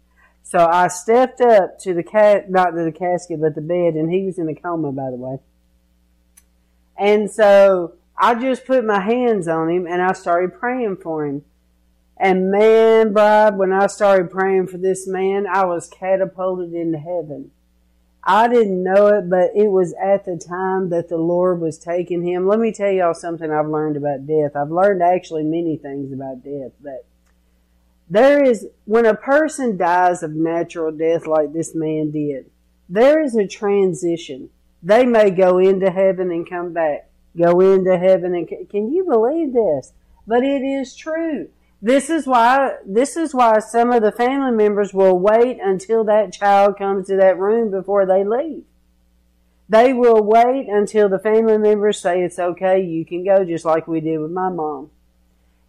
So 0.42 0.59
I 0.59 0.88
stepped 0.88 1.40
up 1.40 1.78
to 1.81 1.95
the 1.95 2.02
cat, 2.02 2.50
not 2.50 2.71
to 2.71 2.85
the 2.85 2.92
casket, 2.92 3.40
but 3.40 3.54
the 3.54 3.61
bed, 3.61 3.95
and 3.95 4.11
he 4.11 4.25
was 4.25 4.38
in 4.38 4.49
a 4.49 4.54
coma, 4.54 4.92
by 4.92 5.11
the 5.11 5.16
way. 5.16 5.38
And 6.97 7.31
so 7.31 7.95
I 8.16 8.35
just 8.35 8.66
put 8.66 8.85
my 8.85 9.00
hands 9.00 9.49
on 9.49 9.69
him 9.71 9.87
and 9.87 10.00
I 10.02 10.12
started 10.12 10.59
praying 10.59 10.99
for 10.99 11.26
him. 11.26 11.45
And 12.16 12.50
man, 12.50 13.12
Bob, 13.12 13.57
when 13.57 13.73
I 13.73 13.87
started 13.88 14.31
praying 14.31 14.69
for 14.69 14.78
this 14.78 15.09
man, 15.09 15.47
I 15.47 15.64
was 15.64 15.88
catapulted 15.88 16.73
into 16.73 16.99
heaven. 16.99 17.50
I 18.25 18.47
didn't 18.47 18.85
know 18.85 19.09
it, 19.09 19.29
but 19.29 19.50
it 19.55 19.69
was 19.69 19.95
at 19.95 20.25
the 20.25 20.37
time 20.37 20.91
that 20.91 21.09
the 21.09 21.17
Lord 21.17 21.61
was 21.61 21.76
taking 21.76 22.23
him. 22.23 22.47
Let 22.47 22.61
me 22.61 22.73
tell 22.73 22.91
y'all 22.91 23.14
something 23.14 23.50
I've 23.50 23.67
learned 23.67 23.97
about 23.97 24.26
death. 24.26 24.55
I've 24.55 24.71
learned 24.71 25.02
actually 25.02 25.43
many 25.43 25.76
things 25.76 26.12
about 26.12 26.45
death, 26.45 26.73
but 26.81 27.05
there 28.09 28.45
is, 28.45 28.67
when 28.85 29.07
a 29.07 29.14
person 29.14 29.76
dies 29.76 30.23
of 30.23 30.33
natural 30.33 30.93
death 30.93 31.26
like 31.26 31.52
this 31.52 31.75
man 31.75 32.11
did, 32.11 32.50
there 32.88 33.23
is 33.23 33.35
a 33.35 33.47
transition. 33.47 34.50
They 34.83 35.07
may 35.07 35.31
go 35.31 35.59
into 35.59 35.91
heaven 35.91 36.31
and 36.31 36.49
come 36.49 36.73
back. 36.73 37.09
Go 37.37 37.61
into 37.61 37.97
heaven 37.97 38.35
and 38.35 38.47
can 38.69 38.93
you 38.93 39.05
believe 39.05 39.52
this? 39.55 39.93
But 40.26 40.45
it 40.45 40.62
is 40.62 40.95
true. 40.95 41.49
This 41.85 42.09
is 42.09 42.29
why 42.29 42.77
this 42.87 43.17
is 43.17 43.35
why 43.35 43.59
some 43.59 43.91
of 43.91 44.03
the 44.03 44.12
family 44.12 44.53
members 44.53 44.95
will 44.95 45.19
wait 45.19 45.59
until 45.61 46.05
that 46.05 46.33
child 46.33 46.79
comes 46.79 47.09
to 47.09 47.17
that 47.17 47.41
room 47.41 47.73
before 47.73 48.07
they 48.07 48.23
leave. 48.23 48.62
They 49.69 49.93
will 49.93 50.23
wait 50.23 50.69
until 50.69 51.09
the 51.09 51.19
family 51.19 51.59
members 51.59 51.99
say 51.99 52.23
it's 52.23 52.39
okay, 52.39 52.81
you 52.81 53.05
can 53.05 53.25
go, 53.25 53.45
just 53.45 53.65
like 53.65 53.89
we 53.89 54.01
did 54.01 54.19
with 54.19 54.31
my 54.31 54.49
mom. 54.49 54.91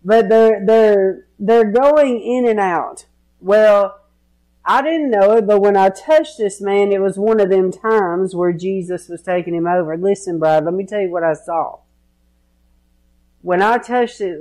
But 0.06 0.30
they're 0.30 0.64
they're 0.64 1.26
they're 1.40 1.72
going 1.72 2.22
in 2.22 2.48
and 2.48 2.60
out. 2.60 3.06
Well, 3.42 4.00
I 4.64 4.84
didn't 4.84 5.10
know 5.10 5.32
it, 5.32 5.48
but 5.48 5.62
when 5.62 5.76
I 5.76 5.90
touched 5.90 6.38
this 6.38 6.62
man, 6.62 6.92
it 6.92 7.02
was 7.02 7.18
one 7.18 7.40
of 7.40 7.50
them 7.50 7.72
times 7.72 8.36
where 8.36 8.54
Jesus 8.54 9.10
was 9.10 9.24
taking 9.24 9.56
him 9.56 9.66
over. 9.66 9.98
Listen, 9.98 10.38
bride, 10.38 10.64
let 10.64 10.76
me 10.76 10.86
tell 10.86 11.02
you 11.02 11.10
what 11.10 11.24
I 11.24 11.34
saw. 11.34 11.80
When 13.42 13.64
I 13.64 13.80
touched 13.80 14.22
it, 14.22 14.40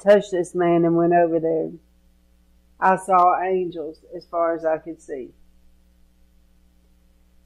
touched 0.00 0.30
this 0.30 0.54
man 0.54 0.84
and 0.84 0.96
went 0.96 1.12
over 1.12 1.38
there, 1.38 1.70
I 2.80 2.96
saw 2.96 3.40
angels 3.40 3.98
as 4.16 4.26
far 4.26 4.54
as 4.54 4.64
I 4.64 4.78
could 4.78 5.00
see. 5.00 5.30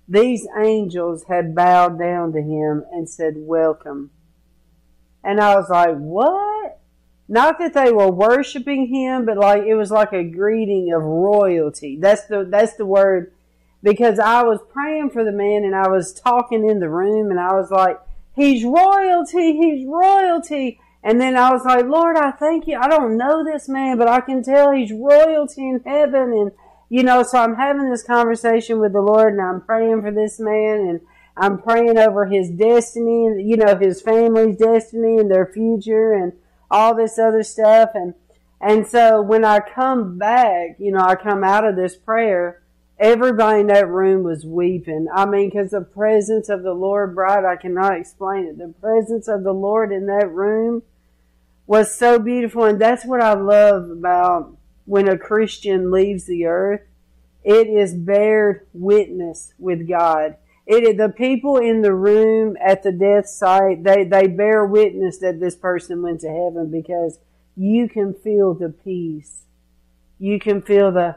These 0.08 0.46
angels 0.56 1.24
had 1.24 1.54
bowed 1.54 1.98
down 1.98 2.32
to 2.32 2.42
him 2.42 2.84
and 2.92 3.08
said, 3.08 3.34
Welcome. 3.36 4.10
And 5.22 5.40
I 5.40 5.56
was 5.56 5.70
like, 5.70 5.96
What? 5.96 6.80
Not 7.26 7.58
that 7.58 7.72
they 7.72 7.90
were 7.90 8.10
worshiping 8.10 8.86
him, 8.88 9.24
but 9.24 9.38
like 9.38 9.62
it 9.62 9.74
was 9.74 9.90
like 9.90 10.12
a 10.12 10.22
greeting 10.24 10.92
of 10.92 11.02
royalty. 11.02 11.96
That's 11.98 12.26
the 12.26 12.46
that's 12.48 12.76
the 12.76 12.84
word 12.84 13.32
because 13.82 14.18
I 14.18 14.42
was 14.42 14.60
praying 14.72 15.10
for 15.10 15.24
the 15.24 15.32
man 15.32 15.64
and 15.64 15.74
I 15.74 15.88
was 15.88 16.12
talking 16.12 16.68
in 16.68 16.80
the 16.80 16.88
room 16.88 17.30
and 17.30 17.40
I 17.40 17.54
was 17.54 17.70
like, 17.70 17.98
he's 18.36 18.64
royalty, 18.64 19.54
he's 19.56 19.86
royalty. 19.86 20.80
And 21.04 21.20
then 21.20 21.36
I 21.36 21.52
was 21.52 21.66
like, 21.66 21.84
Lord, 21.84 22.16
I 22.16 22.30
thank 22.30 22.66
you. 22.66 22.78
I 22.80 22.88
don't 22.88 23.18
know 23.18 23.44
this 23.44 23.68
man, 23.68 23.98
but 23.98 24.08
I 24.08 24.22
can 24.22 24.42
tell 24.42 24.72
he's 24.72 24.90
royalty 24.90 25.68
in 25.68 25.82
heaven. 25.84 26.32
And, 26.32 26.52
you 26.88 27.02
know, 27.02 27.22
so 27.22 27.38
I'm 27.38 27.56
having 27.56 27.90
this 27.90 28.02
conversation 28.02 28.80
with 28.80 28.94
the 28.94 29.02
Lord 29.02 29.34
and 29.34 29.42
I'm 29.42 29.60
praying 29.60 30.00
for 30.00 30.10
this 30.10 30.40
man 30.40 30.88
and 30.88 31.00
I'm 31.36 31.58
praying 31.58 31.98
over 31.98 32.24
his 32.24 32.48
destiny 32.48 33.26
and, 33.26 33.46
you 33.46 33.58
know, 33.58 33.76
his 33.76 34.00
family's 34.00 34.56
destiny 34.56 35.18
and 35.18 35.30
their 35.30 35.44
future 35.44 36.14
and 36.14 36.32
all 36.70 36.94
this 36.94 37.18
other 37.18 37.42
stuff. 37.42 37.90
And, 37.94 38.14
and 38.58 38.86
so 38.86 39.20
when 39.20 39.44
I 39.44 39.60
come 39.60 40.16
back, 40.16 40.76
you 40.78 40.90
know, 40.90 41.00
I 41.00 41.16
come 41.16 41.44
out 41.44 41.66
of 41.66 41.76
this 41.76 41.96
prayer, 41.96 42.62
everybody 42.98 43.60
in 43.60 43.66
that 43.66 43.88
room 43.88 44.22
was 44.22 44.46
weeping. 44.46 45.08
I 45.14 45.26
mean, 45.26 45.50
because 45.50 45.72
the 45.72 45.82
presence 45.82 46.48
of 46.48 46.62
the 46.62 46.72
Lord, 46.72 47.14
bride, 47.14 47.44
I 47.44 47.56
cannot 47.56 47.98
explain 47.98 48.46
it. 48.46 48.56
The 48.56 48.72
presence 48.80 49.28
of 49.28 49.42
the 49.42 49.52
Lord 49.52 49.92
in 49.92 50.06
that 50.06 50.30
room 50.30 50.82
was 51.66 51.94
so 51.94 52.18
beautiful. 52.18 52.64
And 52.64 52.80
that's 52.80 53.04
what 53.04 53.20
I 53.20 53.34
love 53.34 53.90
about 53.90 54.56
when 54.84 55.08
a 55.08 55.18
Christian 55.18 55.90
leaves 55.90 56.26
the 56.26 56.46
earth. 56.46 56.82
It 57.42 57.66
is 57.66 57.94
bared 57.94 58.66
witness 58.72 59.52
with 59.58 59.88
God. 59.88 60.36
It 60.66 60.96
the 60.96 61.10
people 61.10 61.58
in 61.58 61.82
the 61.82 61.94
room 61.94 62.56
at 62.64 62.82
the 62.82 62.92
death 62.92 63.28
site, 63.28 63.84
they, 63.84 64.04
they 64.04 64.26
bear 64.26 64.64
witness 64.64 65.18
that 65.18 65.38
this 65.38 65.54
person 65.54 66.00
went 66.00 66.20
to 66.20 66.28
heaven 66.28 66.70
because 66.70 67.18
you 67.54 67.88
can 67.88 68.14
feel 68.14 68.54
the 68.54 68.70
peace. 68.70 69.42
You 70.18 70.38
can 70.38 70.62
feel 70.62 70.90
the, 70.90 71.16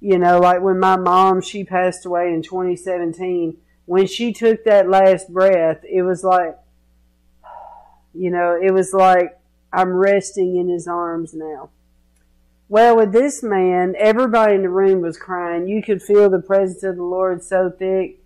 you 0.00 0.18
know, 0.18 0.40
like 0.40 0.60
when 0.60 0.80
my 0.80 0.96
mom, 0.96 1.40
she 1.40 1.62
passed 1.62 2.04
away 2.04 2.32
in 2.32 2.42
2017, 2.42 3.56
when 3.86 4.06
she 4.08 4.32
took 4.32 4.64
that 4.64 4.88
last 4.88 5.32
breath, 5.32 5.84
it 5.84 6.02
was 6.02 6.24
like, 6.24 6.58
you 8.14 8.32
know, 8.32 8.58
it 8.60 8.72
was 8.72 8.92
like 8.92 9.39
I'm 9.72 9.92
resting 9.92 10.56
in 10.56 10.68
his 10.68 10.86
arms 10.88 11.34
now. 11.34 11.70
Well, 12.68 12.96
with 12.96 13.12
this 13.12 13.42
man, 13.42 13.94
everybody 13.98 14.54
in 14.54 14.62
the 14.62 14.68
room 14.68 15.00
was 15.00 15.18
crying. 15.18 15.66
You 15.66 15.82
could 15.82 16.02
feel 16.02 16.30
the 16.30 16.40
presence 16.40 16.82
of 16.82 16.96
the 16.96 17.02
Lord 17.02 17.42
so 17.42 17.70
thick. 17.70 18.18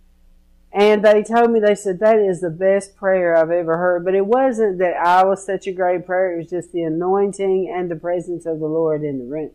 And 0.72 1.04
they 1.04 1.22
told 1.22 1.50
me, 1.50 1.60
they 1.60 1.76
said, 1.76 2.00
that 2.00 2.18
is 2.18 2.40
the 2.40 2.50
best 2.50 2.96
prayer 2.96 3.36
I've 3.36 3.50
ever 3.50 3.78
heard. 3.78 4.04
But 4.04 4.14
it 4.14 4.26
wasn't 4.26 4.78
that 4.78 4.96
I 4.96 5.24
was 5.24 5.46
such 5.46 5.66
a 5.66 5.72
great 5.72 6.04
prayer. 6.04 6.34
It 6.34 6.38
was 6.38 6.50
just 6.50 6.72
the 6.72 6.82
anointing 6.82 7.72
and 7.74 7.90
the 7.90 7.96
presence 7.96 8.44
of 8.44 8.58
the 8.58 8.66
Lord 8.66 9.02
in 9.02 9.18
the 9.18 9.24
room. 9.24 9.52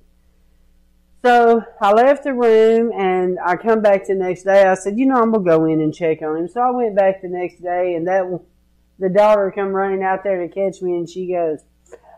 So 1.23 1.61
I 1.81 1.91
left 1.91 2.23
the 2.23 2.33
room 2.33 2.93
and 2.93 3.37
I 3.45 3.57
come 3.57 3.81
back 3.81 4.07
the 4.07 4.15
next 4.15 4.43
day. 4.43 4.63
I 4.63 4.75
said, 4.75 4.97
you 4.97 5.05
know, 5.05 5.17
I'm 5.17 5.31
going 5.31 5.43
to 5.43 5.49
go 5.49 5.65
in 5.65 5.81
and 5.81 5.93
check 5.93 6.21
on 6.21 6.37
him. 6.37 6.47
So 6.47 6.61
I 6.61 6.71
went 6.71 6.95
back 6.95 7.21
the 7.21 7.27
next 7.27 7.61
day 7.61 7.95
and 7.95 8.07
that, 8.07 8.39
the 8.99 9.09
daughter 9.09 9.51
come 9.55 9.69
running 9.69 10.03
out 10.03 10.23
there 10.23 10.45
to 10.45 10.53
catch 10.53 10.81
me 10.81 10.97
and 10.97 11.09
she 11.09 11.31
goes, 11.31 11.59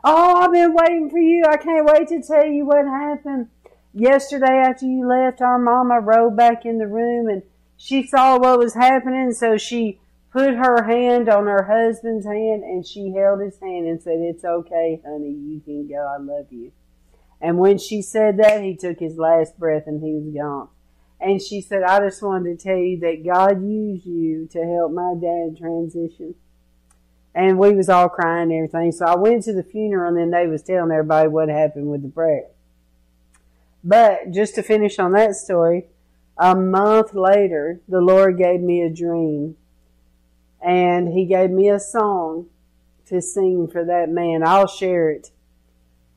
Oh, 0.04 0.36
I've 0.36 0.52
been 0.52 0.74
waiting 0.74 1.10
for 1.10 1.20
you. 1.20 1.44
I 1.48 1.58
can't 1.58 1.86
wait 1.86 2.08
to 2.08 2.22
tell 2.24 2.46
you 2.46 2.66
what 2.66 2.86
happened. 2.86 3.50
Yesterday 3.94 4.64
after 4.66 4.86
you 4.86 5.08
left, 5.08 5.42
our 5.42 5.60
mama 5.60 6.00
rode 6.00 6.36
back 6.36 6.66
in 6.66 6.80
the 6.80 6.88
room 6.88 7.28
and 7.28 7.44
she 7.78 8.08
saw 8.08 8.40
what 8.40 8.60
was 8.60 8.74
happening, 8.74 9.32
so 9.32 9.58
she 9.58 10.00
put 10.32 10.56
her 10.56 10.84
hand 10.84 11.30
on 11.30 11.46
her 11.46 11.64
husband's 11.64 12.26
hand 12.26 12.64
and 12.64 12.86
she 12.86 13.12
held 13.12 13.42
his 13.42 13.60
hand 13.60 13.88
and 13.88 14.02
said, 14.02 14.20
It's 14.20 14.46
okay, 14.46 15.02
honey, 15.06 15.32
you 15.32 15.62
can 15.64 15.88
go. 15.88 15.98
I 15.98 16.18
love 16.18 16.48
you. 16.52 16.72
And 17.40 17.58
when 17.58 17.78
she 17.78 18.02
said 18.02 18.38
that, 18.38 18.64
he 18.64 18.76
took 18.76 19.00
his 19.00 19.18
last 19.18 19.58
breath 19.60 19.84
and 19.88 20.02
he 20.02 20.14
was 20.14 20.34
gone. 20.34 20.70
And 21.20 21.42
she 21.42 21.62
said, 21.62 21.84
I 21.84 22.00
just 22.00 22.24
wanted 22.24 22.58
to 22.58 22.64
tell 22.64 22.78
you 22.78 23.00
that 23.02 23.26
God 23.26 23.64
used 23.64 24.06
you 24.06 24.48
to 24.52 24.60
help 24.64 24.92
my 24.92 25.14
dad 25.20 25.58
transition 25.58 26.36
and 27.34 27.58
we 27.58 27.74
was 27.74 27.90
all 27.90 28.10
crying 28.10 28.52
and 28.52 28.54
everything. 28.54 28.92
So 28.92 29.06
I 29.06 29.16
went 29.16 29.44
to 29.44 29.54
the 29.54 29.64
funeral 29.64 30.10
and 30.10 30.18
then 30.18 30.32
they 30.32 30.48
was 30.48 30.62
telling 30.62 30.92
everybody 30.92 31.28
what 31.30 31.50
happened 31.50 31.88
with 31.88 32.02
the 32.02 32.10
prayer. 32.10 32.48
But 33.84 34.32
just 34.32 34.56
to 34.56 34.64
finish 34.64 35.00
on 35.00 35.14
that 35.14 35.36
story, 35.36 35.86
a 36.38 36.56
month 36.56 37.14
later, 37.14 37.82
the 37.88 38.02
Lord 38.02 38.38
gave 38.38 38.62
me 38.62 38.82
a 38.82 38.90
dream 38.90 39.56
and 40.62 41.14
he 41.14 41.26
gave 41.26 41.50
me 41.50 41.70
a 41.70 41.80
song 41.80 42.48
to 43.08 43.22
sing 43.22 43.68
for 43.68 43.84
that 43.86 44.10
man. 44.10 44.44
I'll 44.46 44.68
share 44.68 45.10
it. 45.10 45.32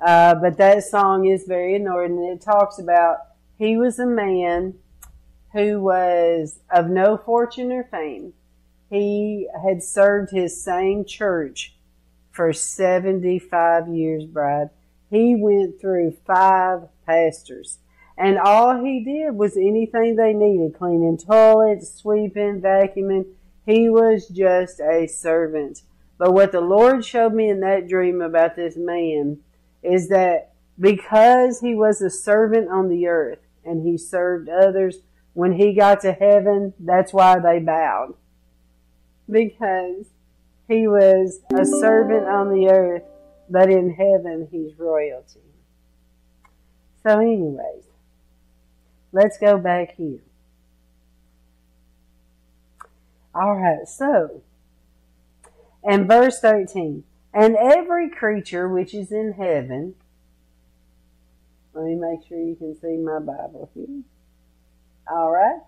Uh, 0.05 0.35
but 0.35 0.59
that 0.59 0.85
song 0.85 1.27
is 1.27 1.45
very 1.45 1.77
anointing. 1.77 2.25
It 2.25 2.41
talks 2.41 2.79
about 2.79 3.19
he 3.57 3.77
was 3.77 3.99
a 3.99 4.07
man 4.07 4.75
who 5.53 5.81
was 5.81 6.59
of 6.71 6.89
no 6.89 7.17
fortune 7.17 7.73
or 7.73 7.85
fame 7.85 8.35
he 8.95 9.49
had 9.61 9.83
served 9.83 10.31
his 10.31 10.63
same 10.63 11.05
church 11.05 11.75
for 12.31 12.53
75 12.53 13.89
years, 13.89 14.25
Bride. 14.25 14.71
He 15.11 15.35
went 15.35 15.81
through 15.81 16.17
five 16.25 16.83
pastors. 17.05 17.79
And 18.17 18.39
all 18.39 18.85
he 18.85 19.03
did 19.05 19.35
was 19.35 19.57
anything 19.57 20.15
they 20.15 20.33
needed 20.33 20.79
cleaning 20.79 21.19
toilets, 21.19 21.93
sweeping, 21.93 22.61
vacuuming. 22.61 23.27
He 23.67 23.89
was 23.89 24.29
just 24.29 24.79
a 24.79 25.09
servant. 25.09 25.83
But 26.17 26.33
what 26.33 26.53
the 26.53 26.61
Lord 26.61 27.05
showed 27.05 27.35
me 27.35 27.49
in 27.49 27.61
that 27.61 27.89
dream 27.89 28.23
about 28.23 28.55
this 28.55 28.77
man 28.77 29.39
is 29.83 30.09
that 30.11 30.53
because 30.79 31.61
he 31.61 31.75
was 31.75 32.01
a 32.01 32.11
servant 32.11 32.69
on 32.71 32.89
the 32.89 33.09
earth 33.09 33.41
and 33.65 33.85
he 33.85 33.99
served 33.99 34.49
others, 34.49 34.99
when 35.33 35.55
he 35.55 35.75
got 35.75 36.01
to 36.03 36.13
heaven, 36.13 36.75
that's 36.79 37.13
why 37.13 37.41
they 37.41 37.59
bowed 37.59 38.15
because 39.31 40.07
he 40.69 40.87
was 40.87 41.41
a 41.55 41.65
servant 41.65 42.27
on 42.27 42.51
the 42.51 42.69
earth, 42.71 43.03
but 43.49 43.71
in 43.71 43.91
heaven 43.91 44.49
he's 44.51 44.79
royalty. 44.79 45.41
So, 47.03 47.19
anyways, 47.19 47.85
let's 49.13 49.39
go 49.39 49.59
back 49.59 49.95
here. 49.97 50.21
All 53.35 53.57
right, 53.57 53.87
so, 53.87 54.43
in 55.83 56.07
verse 56.07 56.41
13, 56.41 57.05
and 57.35 57.57
every 57.57 58.09
creature 58.09 58.69
which 58.69 58.95
is 58.95 59.11
in 59.11 59.33
heaven, 59.33 59.97
let 61.75 61.85
me 61.85 61.97
make 61.97 62.21
sure 62.29 62.39
you 62.39 62.55
can 62.55 62.79
see 62.81 62.97
my 62.97 63.19
Bible 63.19 63.69
here. 63.75 64.03
All 65.11 65.31
right. 65.31 65.61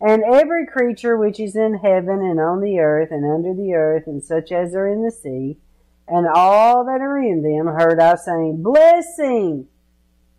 And 0.00 0.22
every 0.22 0.66
creature 0.66 1.16
which 1.16 1.40
is 1.40 1.56
in 1.56 1.78
heaven 1.78 2.20
and 2.20 2.38
on 2.38 2.60
the 2.60 2.78
earth 2.78 3.10
and 3.10 3.24
under 3.24 3.54
the 3.54 3.74
earth 3.74 4.06
and 4.06 4.22
such 4.22 4.52
as 4.52 4.74
are 4.74 4.86
in 4.86 5.02
the 5.02 5.10
sea, 5.10 5.58
and 6.06 6.26
all 6.32 6.84
that 6.84 7.00
are 7.00 7.18
in 7.18 7.42
them 7.42 7.66
heard 7.66 7.98
I 7.98 8.14
saying, 8.16 8.62
Blessing 8.62 9.68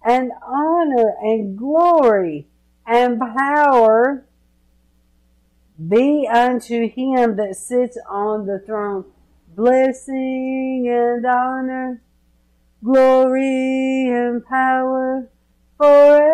and 0.05 0.31
honor 0.45 1.15
and 1.21 1.57
glory 1.57 2.47
and 2.85 3.19
power 3.19 4.25
be 5.85 6.27
unto 6.31 6.89
him 6.89 7.35
that 7.35 7.55
sits 7.55 7.97
on 8.09 8.45
the 8.45 8.59
throne. 8.59 9.05
Blessing 9.55 10.87
and 10.89 11.25
honor, 11.25 12.01
glory 12.83 14.09
and 14.09 14.45
power 14.45 15.29
forever. 15.77 16.27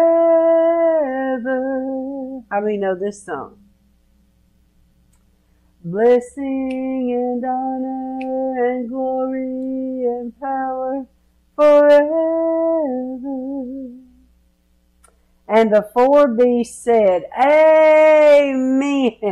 How 2.53 2.61
many 2.61 2.77
know 2.77 2.93
this 2.93 3.25
song? 3.25 3.57
Blessing 5.83 7.11
and 7.11 7.43
honor 7.43 8.69
and 8.69 8.87
glory 8.87 10.05
and 10.05 10.39
power 10.39 11.07
forever. 11.55 12.03
And 15.47 15.73
the 15.73 15.89
four 15.95 16.27
beasts 16.27 16.77
said, 16.77 17.23
Amen. 17.35 19.23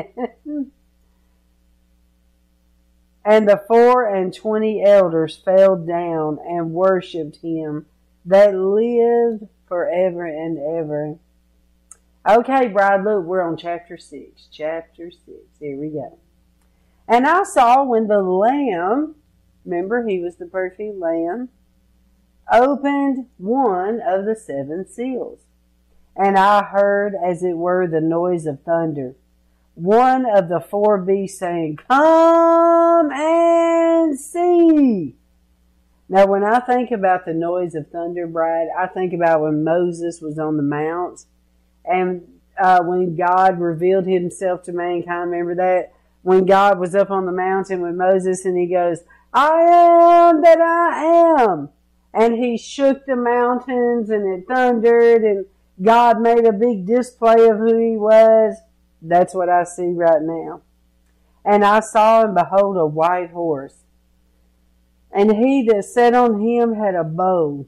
and 3.24 3.48
the 3.48 3.64
four 3.68 4.08
and 4.08 4.34
twenty 4.34 4.84
elders 4.84 5.36
fell 5.46 5.76
down 5.76 6.40
and 6.44 6.74
worshipped 6.74 7.38
him 7.44 7.86
that 8.26 8.56
lived 8.56 9.48
forever 9.68 10.26
and 10.26 10.58
ever. 10.58 11.20
Okay, 12.28 12.68
bride, 12.68 13.04
look, 13.04 13.26
we're 13.26 13.42
on 13.42 13.58
chapter 13.58 13.98
6. 13.98 14.48
Chapter 14.52 15.10
6. 15.10 15.26
Here 15.60 15.76
we 15.76 15.90
go. 15.90 16.20
And 17.08 17.26
I 17.26 17.42
saw 17.44 17.84
when 17.84 18.08
the 18.08 18.22
Lamb, 18.22 19.16
remember 19.66 20.08
he 20.08 20.20
was 20.20 20.36
the 20.36 20.46
perfect 20.46 21.00
Lamb, 21.00 21.50
opened 22.52 23.26
one 23.38 24.02
of 24.06 24.26
the 24.26 24.36
seven 24.36 24.88
seals. 24.88 25.40
And 26.16 26.38
I 26.38 26.64
heard, 26.64 27.16
as 27.16 27.44
it 27.44 27.58
were, 27.58 27.88
the 27.88 28.02
noise 28.02 28.46
of 28.46 28.62
thunder. 28.62 29.16
One 29.74 30.26
of 30.30 30.48
the 30.48 30.60
four 30.60 31.00
beasts 31.00 31.40
saying, 31.40 31.80
Come 31.90 33.12
and 33.12 34.20
see. 34.20 35.16
Now, 36.08 36.28
when 36.28 36.44
I 36.44 36.60
think 36.60 36.92
about 36.92 37.26
the 37.26 37.34
noise 37.34 37.74
of 37.74 37.90
thunder, 37.90 38.28
bride, 38.28 38.68
I 38.78 38.86
think 38.86 39.12
about 39.12 39.42
when 39.42 39.64
Moses 39.64 40.22
was 40.22 40.38
on 40.38 40.58
the 40.58 40.64
mount, 40.64 41.26
and 41.86 42.28
uh, 42.62 42.84
when 42.84 43.16
God 43.16 43.60
revealed 43.60 44.06
himself 44.06 44.64
to 44.64 44.74
mankind. 44.74 45.32
Remember 45.32 45.56
that? 45.56 45.94
When 46.22 46.46
God 46.46 46.80
was 46.80 46.94
up 46.94 47.10
on 47.10 47.26
the 47.26 47.32
mountain 47.32 47.82
with 47.82 47.96
Moses 47.96 48.46
and 48.46 48.58
he 48.58 48.68
goes, 48.68 49.00
I 49.34 49.62
am 49.62 50.42
that 50.42 50.62
I 50.62 51.42
am. 51.42 51.70
And 52.14 52.36
he 52.36 52.58
shook 52.58 53.06
the 53.06 53.16
mountains 53.16 54.10
and 54.10 54.28
it 54.28 54.48
thundered 54.48 55.24
and 55.24 55.46
God 55.82 56.22
made 56.22 56.46
a 56.46 56.52
big 56.52 56.86
display 56.86 57.48
of 57.48 57.58
who 57.58 57.78
he 57.78 57.98
was. 57.98 58.58
That's 59.02 59.34
what 59.34 59.50
I 59.50 59.64
see 59.64 59.94
right 59.94 60.22
now. 60.22 60.62
And 61.44 61.66
I 61.66 61.80
saw 61.80 62.24
and 62.24 62.36
behold 62.36 62.78
a 62.78 62.86
white 62.86 63.32
horse. 63.32 63.78
And 65.12 65.36
he 65.36 65.66
that 65.70 65.86
sat 65.86 66.14
on 66.14 66.40
him 66.40 66.76
had 66.76 66.94
a 66.94 67.04
bow. 67.04 67.66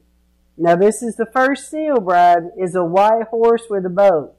Now 0.56 0.76
this 0.76 1.02
is 1.02 1.16
the 1.16 1.26
first 1.26 1.70
seal, 1.70 2.00
bride, 2.00 2.50
is 2.56 2.74
a 2.74 2.84
white 2.84 3.28
horse 3.30 3.64
with 3.68 3.84
a 3.86 3.90
bow. 3.90 4.32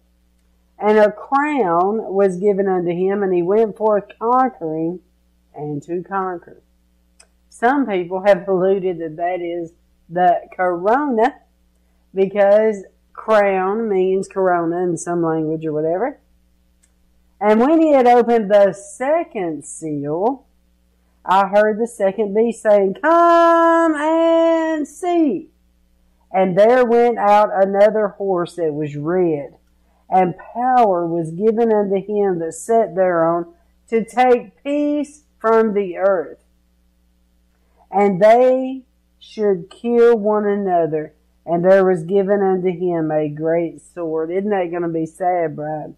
And 0.77 0.97
a 0.97 1.11
crown 1.11 2.13
was 2.13 2.37
given 2.37 2.67
unto 2.67 2.91
him, 2.91 3.23
and 3.23 3.33
he 3.33 3.41
went 3.41 3.77
forth 3.77 4.05
conquering 4.19 4.99
and 5.53 5.81
to 5.83 6.03
conquer. 6.03 6.61
Some 7.49 7.85
people 7.85 8.23
have 8.25 8.47
alluded 8.47 8.99
that 8.99 9.15
that 9.17 9.41
is 9.41 9.71
the 10.09 10.41
corona 10.55 11.35
because 12.13 12.83
crown 13.13 13.89
means 13.89 14.27
corona 14.27 14.83
in 14.83 14.97
some 14.97 15.23
language 15.23 15.65
or 15.65 15.73
whatever. 15.73 16.19
And 17.39 17.59
when 17.59 17.81
he 17.81 17.91
had 17.91 18.07
opened 18.07 18.49
the 18.49 18.73
second 18.73 19.65
seal, 19.65 20.45
I 21.25 21.47
heard 21.47 21.79
the 21.79 21.87
second 21.87 22.33
beast 22.33 22.61
saying, 22.61 22.95
Come 23.01 23.95
and 23.95 24.87
see. 24.87 25.49
And 26.31 26.57
there 26.57 26.85
went 26.85 27.17
out 27.17 27.49
another 27.53 28.09
horse 28.09 28.55
that 28.55 28.73
was 28.73 28.95
red, 28.95 29.57
and 30.09 30.35
power 30.37 31.07
was 31.07 31.31
given 31.31 31.71
unto 31.71 31.95
him 31.95 32.39
that 32.39 32.53
sat 32.53 32.95
thereon 32.95 33.53
to 33.89 34.03
take 34.03 34.61
peace 34.63 35.23
from 35.39 35.73
the 35.73 35.97
earth. 35.97 36.39
And 37.91 38.21
they 38.21 38.83
should 39.19 39.69
kill 39.69 40.17
one 40.17 40.45
another, 40.45 41.13
and 41.45 41.63
there 41.63 41.85
was 41.85 42.03
given 42.03 42.41
unto 42.41 42.69
him 42.69 43.11
a 43.11 43.29
great 43.29 43.81
sword. 43.81 44.31
Isn't 44.31 44.49
that 44.49 44.71
going 44.71 44.81
to 44.81 44.89
be 44.89 45.05
sad, 45.05 45.55
bride? 45.55 45.95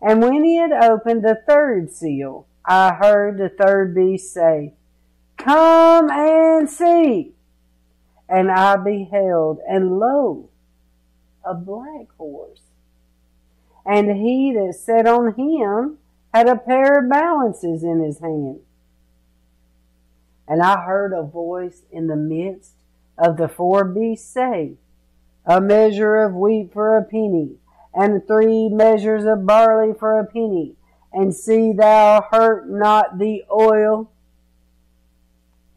And 0.00 0.22
when 0.22 0.44
he 0.44 0.56
had 0.56 0.72
opened 0.72 1.24
the 1.24 1.42
third 1.48 1.90
seal, 1.90 2.46
I 2.64 2.94
heard 2.94 3.38
the 3.38 3.48
third 3.48 3.94
beast 3.94 4.32
say, 4.32 4.74
Come 5.36 6.10
and 6.10 6.68
see. 6.68 7.33
And 8.28 8.50
I 8.50 8.76
beheld, 8.76 9.58
and 9.68 9.98
lo, 9.98 10.48
a 11.44 11.54
black 11.54 12.08
horse. 12.16 12.62
And 13.84 14.16
he 14.16 14.52
that 14.54 14.74
sat 14.74 15.06
on 15.06 15.34
him 15.34 15.98
had 16.32 16.48
a 16.48 16.56
pair 16.56 16.98
of 16.98 17.10
balances 17.10 17.84
in 17.84 18.00
his 18.02 18.18
hand. 18.18 18.60
And 20.48 20.62
I 20.62 20.84
heard 20.84 21.12
a 21.12 21.22
voice 21.22 21.82
in 21.90 22.06
the 22.06 22.16
midst 22.16 22.72
of 23.16 23.36
the 23.36 23.48
four 23.48 23.84
beasts 23.84 24.28
say, 24.28 24.74
A 25.46 25.60
measure 25.60 26.16
of 26.16 26.34
wheat 26.34 26.72
for 26.72 26.96
a 26.96 27.04
penny, 27.04 27.56
and 27.94 28.26
three 28.26 28.68
measures 28.68 29.24
of 29.24 29.46
barley 29.46 29.94
for 29.98 30.18
a 30.18 30.26
penny, 30.26 30.74
and 31.12 31.34
see 31.34 31.72
thou 31.72 32.26
hurt 32.30 32.68
not 32.68 33.18
the 33.18 33.44
oil 33.50 34.10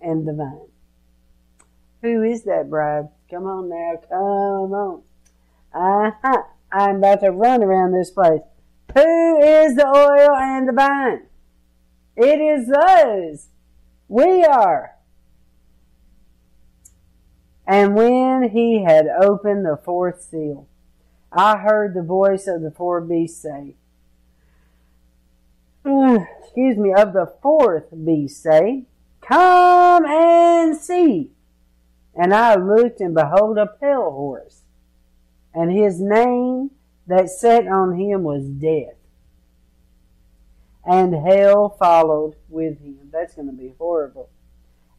and 0.02 0.28
the 0.28 0.34
vine. 0.34 0.67
Who 2.02 2.24
is 2.24 2.44
that 2.44 2.70
bride? 2.70 3.10
Come 3.30 3.46
on 3.46 3.70
now, 3.70 4.02
come 4.08 4.74
on. 4.74 5.02
Uh-huh. 5.74 6.44
I'm 6.72 6.98
about 6.98 7.22
to 7.22 7.32
run 7.32 7.64
around 7.64 7.94
this 7.94 8.12
place. 8.12 8.42
Who 8.94 9.40
is 9.40 9.76
the 9.76 9.88
oil 9.88 10.36
and 10.36 10.68
the 10.68 10.74
vine? 10.74 11.24
It 12.16 12.40
is 12.40 12.68
those. 12.68 13.48
We 14.08 14.44
are. 14.44 14.96
And 17.68 17.96
when 17.96 18.50
he 18.50 18.84
had 18.84 19.08
opened 19.08 19.66
the 19.66 19.78
fourth 19.84 20.24
seal, 20.24 20.68
I 21.32 21.58
heard 21.58 21.94
the 21.94 22.02
voice 22.02 22.48
of 22.48 22.62
the 22.62 22.72
four 22.72 23.02
beasts 23.02 23.42
say, 23.42 23.76
excuse 25.86 26.78
me, 26.78 26.94
of 26.94 27.14
the 27.14 27.34
fourth 27.42 27.86
beast 28.06 28.42
say, 28.42 28.86
Come 29.22 30.06
and 30.06 30.76
see. 30.76 31.32
And 32.20 32.34
I 32.34 32.56
looked 32.56 33.00
and 33.00 33.14
behold 33.14 33.60
a 33.60 33.68
pale 33.68 34.10
horse, 34.10 34.64
and 35.54 35.72
his 35.72 36.02
name 36.02 36.72
that 37.06 37.30
sat 37.30 37.68
on 37.68 37.96
him 38.00 38.24
was 38.24 38.50
Death. 38.50 38.96
And 40.84 41.14
hell 41.14 41.70
followed 41.78 42.36
with 42.50 42.80
him. 42.80 43.10
That's 43.12 43.36
going 43.36 43.48
to 43.48 43.54
be 43.54 43.76
horrible. 43.78 44.30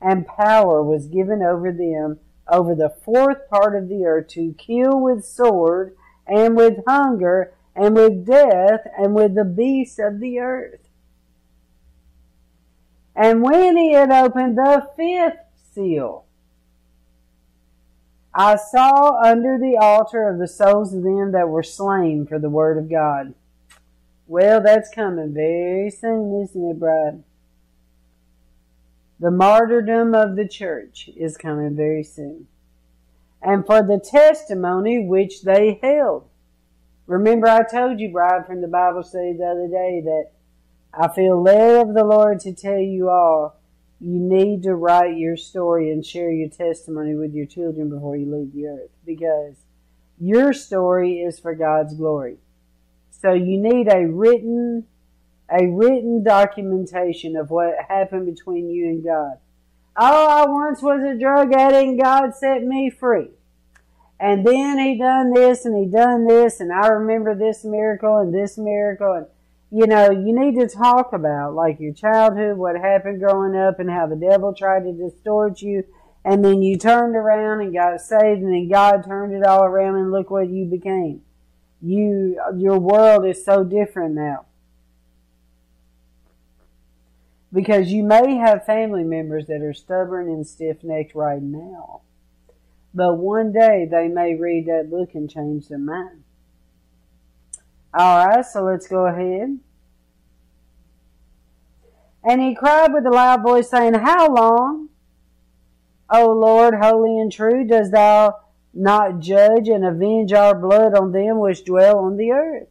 And 0.00 0.28
power 0.28 0.81
was 0.81 1.07
given 1.07 1.42
over 1.42 1.72
them, 1.72 2.20
over 2.46 2.76
the 2.76 2.94
fourth 3.04 3.48
part 3.50 3.74
of 3.74 3.88
the 3.88 4.04
earth, 4.04 4.28
to 4.28 4.54
kill 4.57 5.00
with 5.00 5.24
sword, 5.24 5.96
and 6.24 6.57
with 6.57 6.85
hunger, 6.87 7.52
and 7.74 7.96
with 7.96 8.26
death, 8.26 8.87
and 8.96 9.14
with 9.14 9.35
the 9.35 9.44
beasts 9.44 9.98
of 9.98 10.20
the 10.20 10.38
earth. 10.38 10.88
And 13.16 13.42
when 13.42 13.76
he 13.76 13.94
had 13.94 14.12
opened 14.12 14.57
the 14.57 14.87
fifth 14.96 15.40
seal, 15.74 16.26
I 18.38 18.55
saw 18.55 19.20
under 19.20 19.59
the 19.59 19.79
altar 19.79 20.29
of 20.29 20.38
the 20.38 20.46
souls 20.46 20.94
of 20.94 21.03
them 21.03 21.33
that 21.33 21.48
were 21.48 21.64
slain 21.64 22.24
for 22.24 22.38
the 22.38 22.48
word 22.48 22.79
of 22.79 22.88
God. 22.88 23.35
Well, 24.29 24.62
that's 24.62 24.94
coming 24.94 25.35
very 25.35 25.90
soon, 25.90 26.42
isn't 26.44 26.70
it, 26.70 26.79
bride? 26.79 27.24
The 29.18 29.33
martyrdom 29.33 30.14
of 30.14 30.37
the 30.37 30.46
church 30.46 31.11
is 31.16 31.37
coming 31.37 31.74
very 31.74 32.05
soon. 32.05 32.46
And 33.42 33.66
for 33.66 33.83
the 33.83 33.98
testimony 33.98 35.05
which 35.05 35.42
they 35.42 35.81
held. 35.83 36.29
Remember, 37.09 37.48
I 37.48 37.64
told 37.68 37.98
you, 37.98 38.12
bride, 38.12 38.46
from 38.46 38.61
the 38.61 38.68
Bible 38.68 39.03
study 39.03 39.33
the 39.33 39.46
other 39.46 39.66
day 39.66 40.01
that 40.05 40.31
I 40.94 41.09
feel 41.12 41.42
led 41.42 41.88
of 41.88 41.92
the 41.92 42.05
Lord 42.05 42.38
to 42.40 42.53
tell 42.53 42.79
you 42.79 43.11
all 43.11 43.58
you 44.01 44.19
need 44.19 44.63
to 44.63 44.75
write 44.75 45.17
your 45.17 45.37
story 45.37 45.91
and 45.91 46.07
share 46.07 46.31
your 46.31 46.49
testimony 46.49 47.15
with 47.15 47.35
your 47.35 47.47
children 47.47 47.91
before 47.91 48.17
you 48.17 48.33
leave 48.33 48.53
the 48.53 48.67
earth 48.67 48.91
because 49.05 49.57
your 50.21 50.53
story 50.53 51.21
is 51.21 51.39
for 51.39 51.55
God's 51.55 51.95
glory. 51.95 52.39
So 53.11 53.33
you 53.33 53.61
need 53.61 53.89
a 53.93 54.07
written 54.07 54.87
a 55.51 55.67
written 55.67 56.23
documentation 56.23 57.35
of 57.35 57.51
what 57.51 57.75
happened 57.89 58.27
between 58.27 58.69
you 58.69 58.87
and 58.89 59.03
God. 59.03 59.39
Oh, 59.97 60.29
I 60.29 60.47
once 60.47 60.83
was 60.83 61.03
a 61.03 61.19
drug 61.19 61.53
addict 61.55 61.89
and 61.89 62.01
God 62.01 62.35
set 62.35 62.63
me 62.63 62.91
free. 62.91 63.31
And 64.21 64.47
then 64.47 64.79
he 64.79 64.99
done 64.99 65.33
this 65.33 65.65
and 65.65 65.77
he 65.77 65.91
done 65.91 66.27
this 66.27 66.61
and 66.61 66.73
I 66.73 66.89
remember 66.89 67.35
this 67.35 67.65
miracle 67.65 68.19
and 68.19 68.33
this 68.33 68.59
miracle 68.59 69.13
and 69.13 69.27
you 69.70 69.87
know, 69.87 70.11
you 70.11 70.35
need 70.35 70.59
to 70.59 70.68
talk 70.68 71.12
about 71.12 71.54
like 71.54 71.78
your 71.78 71.92
childhood, 71.92 72.57
what 72.57 72.76
happened 72.76 73.20
growing 73.20 73.54
up 73.54 73.78
and 73.78 73.90
how 73.90 74.07
the 74.07 74.16
devil 74.16 74.54
tried 74.54 74.85
to 74.85 74.92
distort 74.92 75.61
you. 75.61 75.85
And 76.24 76.44
then 76.44 76.62
you 76.62 76.78
turned 76.78 77.16
around 77.16 77.61
and 77.61 77.72
got 77.72 78.00
saved 78.00 78.42
and 78.42 78.52
then 78.52 78.68
God 78.68 79.04
turned 79.04 79.35
it 79.35 79.44
all 79.44 79.64
around 79.64 79.96
and 79.96 80.11
look 80.11 80.31
what 80.31 80.48
you 80.48 80.64
became. 80.64 81.22
You, 81.83 82.40
your 82.57 82.78
world 82.78 83.26
is 83.26 83.44
so 83.44 83.62
different 83.62 84.14
now. 84.14 84.46
Because 87.52 87.92
you 87.92 88.02
may 88.02 88.37
have 88.37 88.66
family 88.66 89.04
members 89.04 89.46
that 89.46 89.62
are 89.62 89.72
stubborn 89.72 90.28
and 90.28 90.46
stiff 90.46 90.83
necked 90.83 91.14
right 91.14 91.42
now. 91.42 92.02
But 92.94 93.16
one 93.16 93.52
day 93.52 93.87
they 93.90 94.09
may 94.09 94.35
read 94.35 94.66
that 94.66 94.90
book 94.90 95.11
and 95.14 95.31
change 95.31 95.68
their 95.68 95.78
mind. 95.78 96.24
All 97.94 98.27
right, 98.27 98.44
so 98.44 98.64
let's 98.64 98.87
go 98.87 99.07
ahead. 99.07 99.59
And 102.22 102.40
he 102.40 102.55
cried 102.55 102.92
with 102.92 103.07
a 103.07 103.11
loud 103.11 103.42
voice, 103.42 103.70
saying, 103.70 103.94
How 103.94 104.33
long, 104.33 104.88
O 106.11 106.33
Lord, 106.33 106.74
holy 106.74 107.18
and 107.18 107.33
true, 107.33 107.64
dost 107.64 107.92
thou 107.92 108.40
not 108.74 109.20
judge 109.20 109.68
and 109.68 109.85
avenge 109.85 110.33
our 110.33 110.55
blood 110.55 110.94
on 110.94 111.12
them 111.12 111.38
which 111.38 111.64
dwell 111.64 111.98
on 111.98 112.16
the 112.16 112.33
earth? 112.33 112.68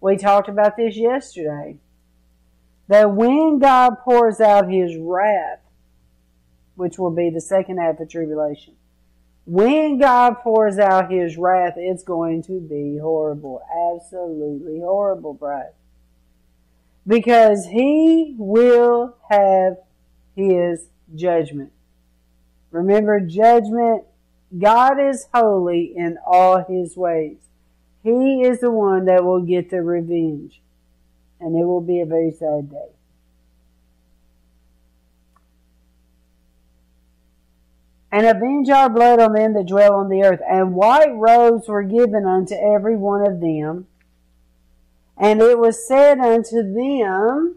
We 0.00 0.16
talked 0.16 0.48
about 0.48 0.76
this 0.76 0.96
yesterday. 0.96 1.78
That 2.88 3.12
when 3.12 3.58
God 3.58 3.96
pours 4.04 4.40
out 4.40 4.70
his 4.70 4.94
wrath, 4.96 5.60
which 6.74 6.98
will 6.98 7.10
be 7.10 7.30
the 7.30 7.40
second 7.40 7.78
half 7.78 7.98
of 7.98 8.10
tribulation, 8.10 8.74
when 9.46 9.98
God 9.98 10.38
pours 10.40 10.78
out 10.78 11.12
his 11.12 11.36
wrath, 11.36 11.74
it's 11.76 12.02
going 12.02 12.42
to 12.44 12.60
be 12.60 12.98
horrible. 12.98 13.62
Absolutely 13.94 14.80
horrible, 14.80 15.34
bride. 15.34 15.72
Because 17.06 17.66
he 17.66 18.34
will 18.38 19.16
have 19.28 19.76
his 20.34 20.88
judgment. 21.14 21.72
Remember, 22.70 23.20
judgment, 23.20 24.04
God 24.58 24.98
is 24.98 25.28
holy 25.34 25.92
in 25.94 26.16
all 26.26 26.64
his 26.64 26.96
ways. 26.96 27.36
He 28.02 28.42
is 28.42 28.60
the 28.60 28.70
one 28.70 29.04
that 29.04 29.24
will 29.24 29.42
get 29.42 29.70
the 29.70 29.82
revenge. 29.82 30.60
And 31.38 31.54
it 31.54 31.64
will 31.64 31.82
be 31.82 32.00
a 32.00 32.06
very 32.06 32.30
sad 32.30 32.70
day. 32.70 32.93
And 38.14 38.28
avenge 38.28 38.70
our 38.70 38.88
blood 38.88 39.18
on 39.18 39.32
them 39.32 39.54
that 39.54 39.66
dwell 39.66 39.94
on 39.94 40.08
the 40.08 40.22
earth. 40.22 40.38
And 40.48 40.76
white 40.76 41.12
robes 41.16 41.66
were 41.66 41.82
given 41.82 42.24
unto 42.24 42.54
every 42.54 42.94
one 42.96 43.26
of 43.26 43.40
them. 43.40 43.88
And 45.18 45.42
it 45.42 45.58
was 45.58 45.84
said 45.84 46.20
unto 46.20 46.62
them, 46.62 47.56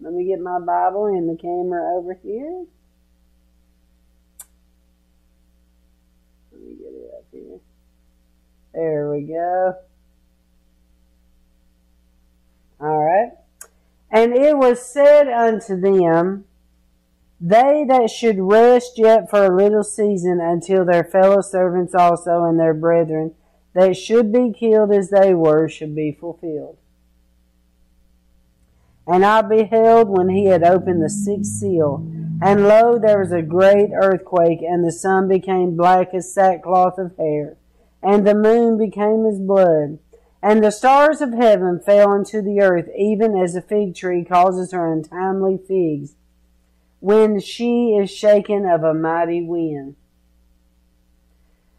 let 0.00 0.12
me 0.12 0.24
get 0.24 0.40
my 0.40 0.58
Bible 0.58 1.06
and 1.06 1.28
the 1.28 1.40
camera 1.40 1.96
over 1.96 2.14
here. 2.14 2.64
Let 6.50 6.60
me 6.60 6.74
get 6.74 6.92
it 6.92 7.10
up 7.16 7.24
here. 7.30 7.58
There 8.74 9.10
we 9.12 9.22
go. 9.22 9.76
All 12.80 13.04
right. 13.04 13.30
And 14.10 14.34
it 14.34 14.56
was 14.56 14.84
said 14.84 15.28
unto 15.28 15.80
them, 15.80 16.46
they 17.40 17.84
that 17.86 18.10
should 18.10 18.38
rest 18.38 18.92
yet 18.96 19.28
for 19.28 19.44
a 19.44 19.56
little 19.56 19.84
season 19.84 20.40
until 20.40 20.84
their 20.84 21.04
fellow 21.04 21.42
servants 21.42 21.94
also 21.94 22.44
and 22.44 22.58
their 22.58 22.74
brethren 22.74 23.34
that 23.74 23.96
should 23.96 24.32
be 24.32 24.52
killed 24.52 24.90
as 24.90 25.10
they 25.10 25.34
were 25.34 25.68
should 25.68 25.94
be 25.94 26.12
fulfilled. 26.12 26.78
And 29.06 29.24
I 29.24 29.42
beheld 29.42 30.08
when 30.08 30.30
he 30.30 30.46
had 30.46 30.64
opened 30.64 31.02
the 31.02 31.10
sixth 31.10 31.52
seal, 31.52 32.04
and 32.42 32.66
lo, 32.66 32.98
there 32.98 33.20
was 33.20 33.32
a 33.32 33.42
great 33.42 33.90
earthquake, 33.94 34.62
and 34.62 34.84
the 34.84 34.90
sun 34.90 35.28
became 35.28 35.76
black 35.76 36.12
as 36.12 36.32
sackcloth 36.32 36.98
of 36.98 37.16
hair, 37.16 37.56
and 38.02 38.26
the 38.26 38.34
moon 38.34 38.78
became 38.78 39.24
as 39.26 39.38
blood, 39.38 39.98
and 40.42 40.64
the 40.64 40.72
stars 40.72 41.20
of 41.20 41.34
heaven 41.34 41.78
fell 41.78 42.12
into 42.14 42.42
the 42.42 42.60
earth, 42.60 42.88
even 42.96 43.36
as 43.36 43.54
a 43.54 43.62
fig 43.62 43.94
tree 43.94 44.24
causes 44.24 44.72
her 44.72 44.92
untimely 44.92 45.58
figs 45.68 46.14
when 47.06 47.38
she 47.38 47.90
is 47.90 48.10
shaken 48.10 48.66
of 48.66 48.82
a 48.82 48.92
mighty 48.92 49.40
wind. 49.40 49.94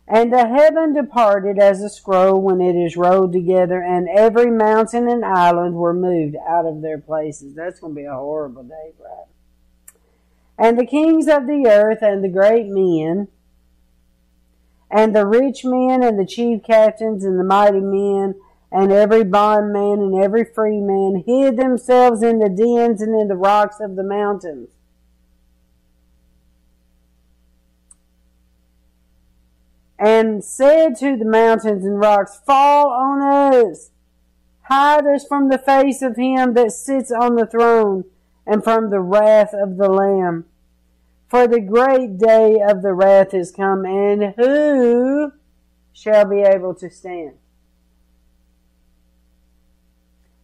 And 0.07 0.31
the 0.31 0.47
heaven 0.47 0.93
departed 0.93 1.59
as 1.59 1.81
a 1.81 1.89
scroll 1.89 2.39
when 2.39 2.61
it 2.61 2.77
is 2.77 2.95
rolled 2.95 3.33
together, 3.33 3.83
and 3.83 4.07
every 4.07 4.49
mountain 4.49 5.09
and 5.09 5.25
island 5.25 5.75
were 5.75 5.93
moved 5.93 6.37
out 6.47 6.65
of 6.65 6.81
their 6.81 6.97
places. 6.97 7.55
That's 7.55 7.81
going 7.81 7.93
to 7.93 7.99
be 7.99 8.05
a 8.05 8.13
horrible 8.13 8.63
day, 8.63 8.93
right? 8.97 9.25
And 10.57 10.79
the 10.79 10.85
kings 10.85 11.27
of 11.27 11.45
the 11.45 11.67
earth 11.67 12.01
and 12.01 12.23
the 12.23 12.29
great 12.29 12.67
men, 12.67 13.27
and 14.89 15.13
the 15.13 15.27
rich 15.27 15.65
men 15.65 16.03
and 16.03 16.17
the 16.17 16.25
chief 16.25 16.63
captains 16.63 17.25
and 17.25 17.37
the 17.37 17.43
mighty 17.43 17.81
men, 17.81 18.35
and 18.71 18.93
every 18.93 19.25
bondman 19.25 19.99
and 19.99 20.23
every 20.23 20.45
free 20.45 20.79
man 20.79 21.25
hid 21.27 21.57
themselves 21.57 22.23
in 22.23 22.39
the 22.39 22.47
dens 22.47 23.01
and 23.01 23.13
in 23.13 23.27
the 23.27 23.35
rocks 23.35 23.81
of 23.81 23.97
the 23.97 24.03
mountains 24.03 24.76
and 29.99 30.43
said 30.43 30.95
to 30.97 31.17
the 31.17 31.25
mountains 31.25 31.83
and 31.83 31.99
rocks, 31.99 32.39
Fall 32.45 32.89
on 32.89 33.21
us! 33.21 33.91
Hide 34.63 35.07
us 35.07 35.25
from 35.25 35.49
the 35.49 35.57
face 35.57 36.01
of 36.01 36.17
him 36.17 36.53
that 36.53 36.71
sits 36.73 37.11
on 37.11 37.35
the 37.35 37.45
throne 37.45 38.03
and 38.45 38.63
from 38.63 38.89
the 38.89 38.99
wrath 38.99 39.53
of 39.53 39.77
the 39.77 39.89
Lamb. 39.89 40.45
For 41.29 41.47
the 41.47 41.61
great 41.61 42.17
day 42.17 42.61
of 42.61 42.81
the 42.81 42.93
wrath 42.93 43.33
is 43.33 43.51
come, 43.51 43.85
and 43.85 44.33
who 44.37 45.33
shall 45.91 46.25
be 46.25 46.41
able 46.41 46.73
to 46.75 46.89
stand? 46.89 47.33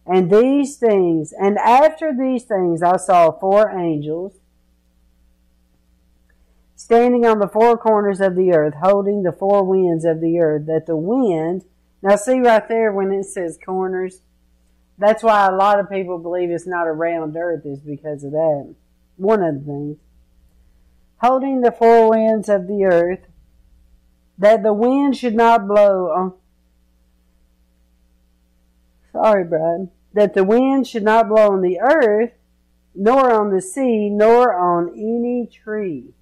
And 0.06 0.30
these 0.30 0.76
things, 0.76 1.32
and 1.32 1.56
after 1.58 2.12
these 2.14 2.44
things 2.44 2.82
I 2.82 2.98
saw 2.98 3.30
four 3.30 3.70
angels 3.70 4.32
standing 6.84 7.24
on 7.24 7.38
the 7.38 7.48
four 7.48 7.78
corners 7.78 8.20
of 8.20 8.36
the 8.36 8.52
earth, 8.52 8.74
holding 8.82 9.22
the 9.22 9.32
four 9.32 9.64
winds 9.64 10.04
of 10.04 10.20
the 10.20 10.38
earth, 10.38 10.66
that 10.66 10.84
the 10.84 10.94
wind, 10.94 11.64
now 12.02 12.14
see 12.14 12.38
right 12.40 12.68
there 12.68 12.92
when 12.92 13.10
it 13.10 13.24
says 13.24 13.58
corners, 13.64 14.20
that's 14.98 15.22
why 15.22 15.46
a 15.46 15.56
lot 15.56 15.80
of 15.80 15.88
people 15.88 16.18
believe 16.18 16.50
it's 16.50 16.66
not 16.66 16.86
a 16.86 16.92
round 16.92 17.34
earth 17.38 17.64
is 17.64 17.80
because 17.80 18.22
of 18.22 18.32
that. 18.32 18.74
One 19.16 19.42
of 19.42 19.60
the 19.60 19.64
things. 19.64 19.96
Holding 21.22 21.62
the 21.62 21.72
four 21.72 22.10
winds 22.10 22.50
of 22.50 22.66
the 22.66 22.84
earth, 22.84 23.20
that 24.36 24.62
the 24.62 24.74
wind 24.74 25.16
should 25.16 25.34
not 25.34 25.66
blow 25.66 26.10
on, 26.10 26.34
sorry, 29.10 29.44
bride, 29.44 29.88
that 30.12 30.34
the 30.34 30.44
wind 30.44 30.86
should 30.86 31.02
not 31.02 31.30
blow 31.30 31.52
on 31.52 31.62
the 31.62 31.80
earth, 31.80 32.32
nor 32.94 33.32
on 33.32 33.48
the 33.54 33.62
sea, 33.62 34.10
nor 34.10 34.54
on 34.54 34.90
any 34.90 35.46
tree. 35.50 36.12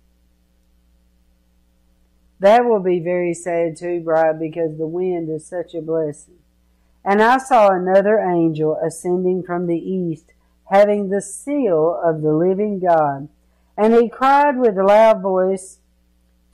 That 2.42 2.64
will 2.64 2.80
be 2.80 2.98
very 2.98 3.34
sad 3.34 3.76
too, 3.76 4.00
bride, 4.00 4.40
because 4.40 4.76
the 4.76 4.86
wind 4.88 5.30
is 5.30 5.46
such 5.46 5.74
a 5.74 5.80
blessing. 5.80 6.40
And 7.04 7.22
I 7.22 7.38
saw 7.38 7.68
another 7.68 8.18
angel 8.18 8.76
ascending 8.84 9.44
from 9.44 9.68
the 9.68 9.78
east, 9.78 10.32
having 10.68 11.08
the 11.08 11.22
seal 11.22 12.00
of 12.04 12.20
the 12.20 12.32
living 12.32 12.80
God. 12.80 13.28
And 13.78 13.94
he 13.94 14.08
cried 14.08 14.58
with 14.58 14.76
a 14.76 14.82
loud 14.82 15.22
voice 15.22 15.78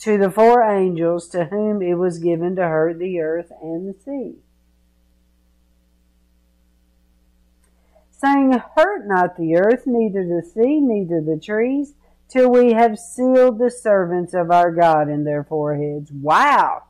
to 0.00 0.18
the 0.18 0.30
four 0.30 0.62
angels 0.62 1.26
to 1.28 1.46
whom 1.46 1.80
it 1.80 1.94
was 1.94 2.18
given 2.18 2.54
to 2.56 2.68
hurt 2.68 2.98
the 2.98 3.20
earth 3.20 3.50
and 3.62 3.88
the 3.88 3.98
sea, 3.98 4.34
saying, 8.10 8.60
Hurt 8.76 9.06
not 9.06 9.38
the 9.38 9.56
earth, 9.56 9.84
neither 9.86 10.22
the 10.22 10.46
sea, 10.46 10.80
neither 10.80 11.22
the 11.22 11.40
trees, 11.40 11.94
till 12.28 12.50
we 12.50 12.72
have 12.72 12.98
sealed 12.98 13.58
the 13.58 13.70
servants 13.70 14.34
of 14.34 14.50
our 14.50 14.70
God 14.70 15.08
in 15.08 15.24
their 15.24 15.42
foreheads. 15.42 16.12
Wow. 16.12 16.84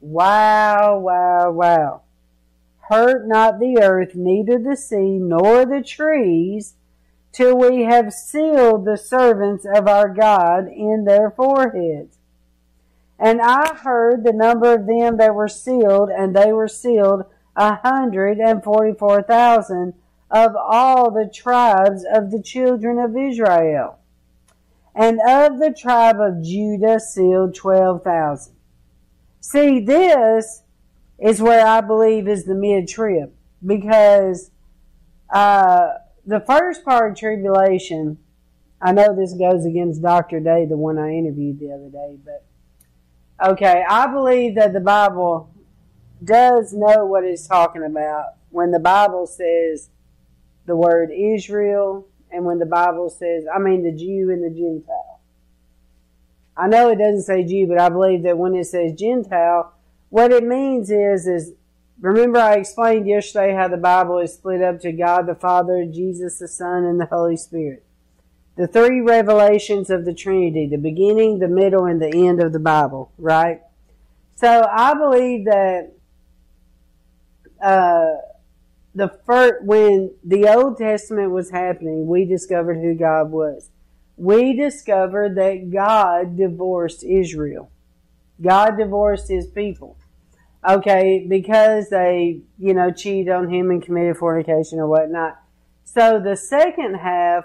Wow, 0.00 0.98
wow, 0.98 1.50
wow. 1.50 2.02
Hurt 2.88 3.26
not 3.26 3.58
the 3.58 3.80
earth, 3.82 4.14
neither 4.14 4.58
the 4.58 4.76
sea, 4.76 5.18
nor 5.18 5.66
the 5.66 5.82
trees, 5.82 6.74
till 7.32 7.56
we 7.56 7.82
have 7.82 8.12
sealed 8.12 8.84
the 8.84 8.96
servants 8.96 9.66
of 9.66 9.86
our 9.86 10.08
God 10.08 10.68
in 10.68 11.04
their 11.04 11.30
foreheads. 11.30 12.16
And 13.18 13.40
I 13.42 13.74
heard 13.74 14.24
the 14.24 14.32
number 14.32 14.72
of 14.72 14.86
them 14.86 15.16
that 15.16 15.34
were 15.34 15.48
sealed, 15.48 16.08
and 16.08 16.34
they 16.34 16.52
were 16.52 16.68
sealed 16.68 17.24
a 17.56 17.74
hundred 17.76 18.38
and 18.38 18.62
forty-four 18.62 19.22
thousand 19.22 19.94
of 20.30 20.54
all 20.56 21.10
the 21.10 21.30
tribes 21.32 22.04
of 22.12 22.30
the 22.30 22.42
children 22.42 22.98
of 22.98 23.16
Israel. 23.16 23.98
And 24.94 25.20
of 25.26 25.58
the 25.58 25.74
tribe 25.78 26.20
of 26.20 26.42
Judah 26.42 26.98
sealed 26.98 27.54
12,000. 27.54 28.54
See, 29.40 29.80
this 29.80 30.62
is 31.18 31.40
where 31.40 31.66
I 31.66 31.80
believe 31.80 32.28
is 32.28 32.44
the 32.44 32.54
mid-trib 32.54 33.32
because 33.64 34.50
uh, 35.30 35.88
the 36.26 36.40
first 36.40 36.84
part 36.84 37.12
of 37.12 37.18
tribulation, 37.18 38.18
I 38.82 38.92
know 38.92 39.14
this 39.14 39.34
goes 39.34 39.64
against 39.64 40.02
Dr. 40.02 40.40
Day, 40.40 40.66
the 40.66 40.76
one 40.76 40.98
I 40.98 41.12
interviewed 41.12 41.58
the 41.58 41.72
other 41.72 41.88
day, 41.88 42.18
but 42.24 43.50
okay, 43.52 43.84
I 43.88 44.06
believe 44.08 44.54
that 44.56 44.72
the 44.72 44.80
Bible 44.80 45.54
does 46.22 46.72
know 46.72 47.04
what 47.06 47.24
it's 47.24 47.46
talking 47.46 47.84
about 47.84 48.34
when 48.50 48.70
the 48.70 48.78
Bible 48.78 49.26
says 49.26 49.90
the 50.68 50.76
word 50.76 51.10
Israel 51.10 52.06
and 52.30 52.44
when 52.44 52.58
the 52.58 52.66
Bible 52.66 53.10
says, 53.10 53.44
I 53.52 53.58
mean 53.58 53.82
the 53.82 53.92
Jew 53.92 54.30
and 54.30 54.44
the 54.44 54.50
Gentile. 54.50 55.20
I 56.56 56.68
know 56.68 56.90
it 56.90 56.98
doesn't 56.98 57.22
say 57.22 57.44
Jew, 57.44 57.66
but 57.66 57.80
I 57.80 57.88
believe 57.88 58.22
that 58.24 58.38
when 58.38 58.54
it 58.54 58.66
says 58.66 58.92
Gentile, 58.92 59.72
what 60.10 60.30
it 60.30 60.44
means 60.44 60.90
is, 60.90 61.26
is 61.26 61.52
remember 62.00 62.38
I 62.38 62.54
explained 62.54 63.06
yesterday 63.06 63.54
how 63.54 63.68
the 63.68 63.76
Bible 63.76 64.18
is 64.18 64.34
split 64.34 64.62
up 64.62 64.80
to 64.80 64.92
God 64.92 65.26
the 65.26 65.34
Father, 65.34 65.84
Jesus 65.86 66.38
the 66.38 66.48
Son, 66.48 66.84
and 66.84 67.00
the 67.00 67.06
Holy 67.06 67.36
Spirit. 67.36 67.84
The 68.56 68.66
three 68.66 69.00
revelations 69.00 69.88
of 69.88 70.04
the 70.04 70.14
Trinity, 70.14 70.66
the 70.66 70.78
beginning, 70.78 71.38
the 71.38 71.48
middle, 71.48 71.86
and 71.86 72.02
the 72.02 72.26
end 72.26 72.42
of 72.42 72.52
the 72.52 72.58
Bible, 72.58 73.12
right? 73.16 73.60
So 74.34 74.68
I 74.70 74.94
believe 74.94 75.44
that, 75.44 75.92
uh, 77.62 78.16
the 78.94 79.08
first, 79.26 79.62
when 79.64 80.14
the 80.24 80.48
Old 80.48 80.78
Testament 80.78 81.30
was 81.30 81.50
happening, 81.50 82.06
we 82.06 82.24
discovered 82.24 82.78
who 82.78 82.94
God 82.94 83.30
was. 83.30 83.70
We 84.16 84.56
discovered 84.56 85.36
that 85.36 85.70
God 85.70 86.36
divorced 86.36 87.04
Israel. 87.04 87.70
God 88.40 88.76
divorced 88.76 89.28
his 89.28 89.46
people. 89.46 89.96
Okay, 90.68 91.24
because 91.28 91.88
they, 91.88 92.40
you 92.58 92.74
know, 92.74 92.90
cheated 92.90 93.32
on 93.32 93.48
him 93.48 93.70
and 93.70 93.80
committed 93.82 94.16
fornication 94.16 94.80
or 94.80 94.88
whatnot. 94.88 95.40
So 95.84 96.18
the 96.18 96.36
second 96.36 96.96
half 96.96 97.44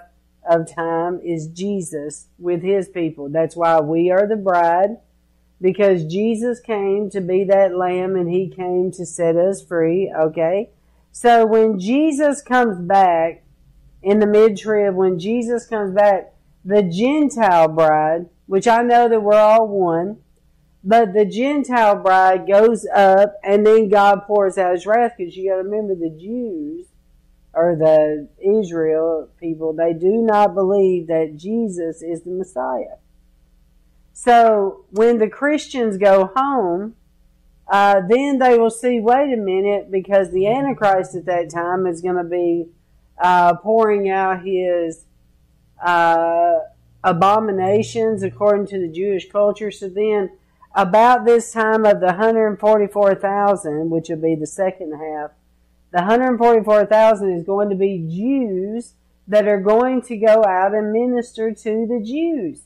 of 0.50 0.72
time 0.74 1.20
is 1.24 1.46
Jesus 1.46 2.26
with 2.38 2.62
his 2.62 2.88
people. 2.88 3.28
That's 3.28 3.54
why 3.54 3.80
we 3.80 4.10
are 4.10 4.26
the 4.26 4.36
bride. 4.36 4.96
because 5.60 6.04
Jesus 6.04 6.60
came 6.60 7.08
to 7.08 7.22
be 7.22 7.44
that 7.44 7.74
lamb 7.74 8.16
and 8.16 8.28
he 8.30 8.48
came 8.48 8.90
to 8.92 9.06
set 9.06 9.34
us 9.36 9.62
free, 9.62 10.12
okay? 10.14 10.68
So 11.16 11.46
when 11.46 11.78
Jesus 11.78 12.42
comes 12.42 12.76
back 12.76 13.44
in 14.02 14.18
the 14.18 14.26
mid 14.26 14.56
trib, 14.56 14.96
when 14.96 15.20
Jesus 15.20 15.64
comes 15.64 15.94
back, 15.94 16.34
the 16.64 16.82
Gentile 16.82 17.68
bride, 17.68 18.26
which 18.46 18.66
I 18.66 18.82
know 18.82 19.08
that 19.08 19.22
we're 19.22 19.38
all 19.38 19.68
one, 19.68 20.18
but 20.82 21.12
the 21.12 21.24
Gentile 21.24 21.94
bride 22.02 22.48
goes 22.48 22.84
up 22.92 23.36
and 23.44 23.64
then 23.64 23.88
God 23.88 24.22
pours 24.26 24.58
out 24.58 24.72
his 24.72 24.86
wrath 24.86 25.12
because 25.16 25.36
you 25.36 25.48
got 25.48 25.58
to 25.58 25.62
remember 25.62 25.94
the 25.94 26.10
Jews 26.10 26.88
or 27.52 27.76
the 27.76 28.28
Israel 28.44 29.28
people, 29.38 29.72
they 29.72 29.92
do 29.92 30.20
not 30.20 30.52
believe 30.52 31.06
that 31.06 31.36
Jesus 31.36 32.02
is 32.02 32.24
the 32.24 32.32
Messiah. 32.32 32.98
So 34.12 34.84
when 34.90 35.18
the 35.18 35.28
Christians 35.28 35.96
go 35.96 36.32
home, 36.34 36.96
uh, 37.68 38.02
then 38.08 38.38
they 38.38 38.58
will 38.58 38.70
see, 38.70 39.00
wait 39.00 39.32
a 39.32 39.36
minute, 39.36 39.90
because 39.90 40.30
the 40.30 40.46
Antichrist 40.46 41.14
at 41.14 41.24
that 41.26 41.50
time 41.50 41.86
is 41.86 42.00
going 42.00 42.16
to 42.16 42.24
be 42.24 42.66
uh, 43.18 43.54
pouring 43.56 44.10
out 44.10 44.44
his 44.44 45.04
uh, 45.84 46.58
abominations 47.02 48.22
according 48.22 48.66
to 48.66 48.78
the 48.78 48.88
Jewish 48.88 49.30
culture. 49.30 49.70
So 49.70 49.88
then, 49.88 50.30
about 50.74 51.24
this 51.24 51.52
time 51.52 51.86
of 51.86 52.00
the 52.00 52.06
144,000, 52.06 53.90
which 53.90 54.08
will 54.08 54.16
be 54.16 54.34
the 54.34 54.46
second 54.46 54.92
half, 54.92 55.30
the 55.92 55.98
144,000 55.98 57.32
is 57.32 57.44
going 57.44 57.70
to 57.70 57.76
be 57.76 57.98
Jews 58.10 58.94
that 59.28 59.46
are 59.46 59.60
going 59.60 60.02
to 60.02 60.16
go 60.16 60.44
out 60.44 60.74
and 60.74 60.92
minister 60.92 61.52
to 61.52 61.86
the 61.86 62.02
Jews. 62.04 62.62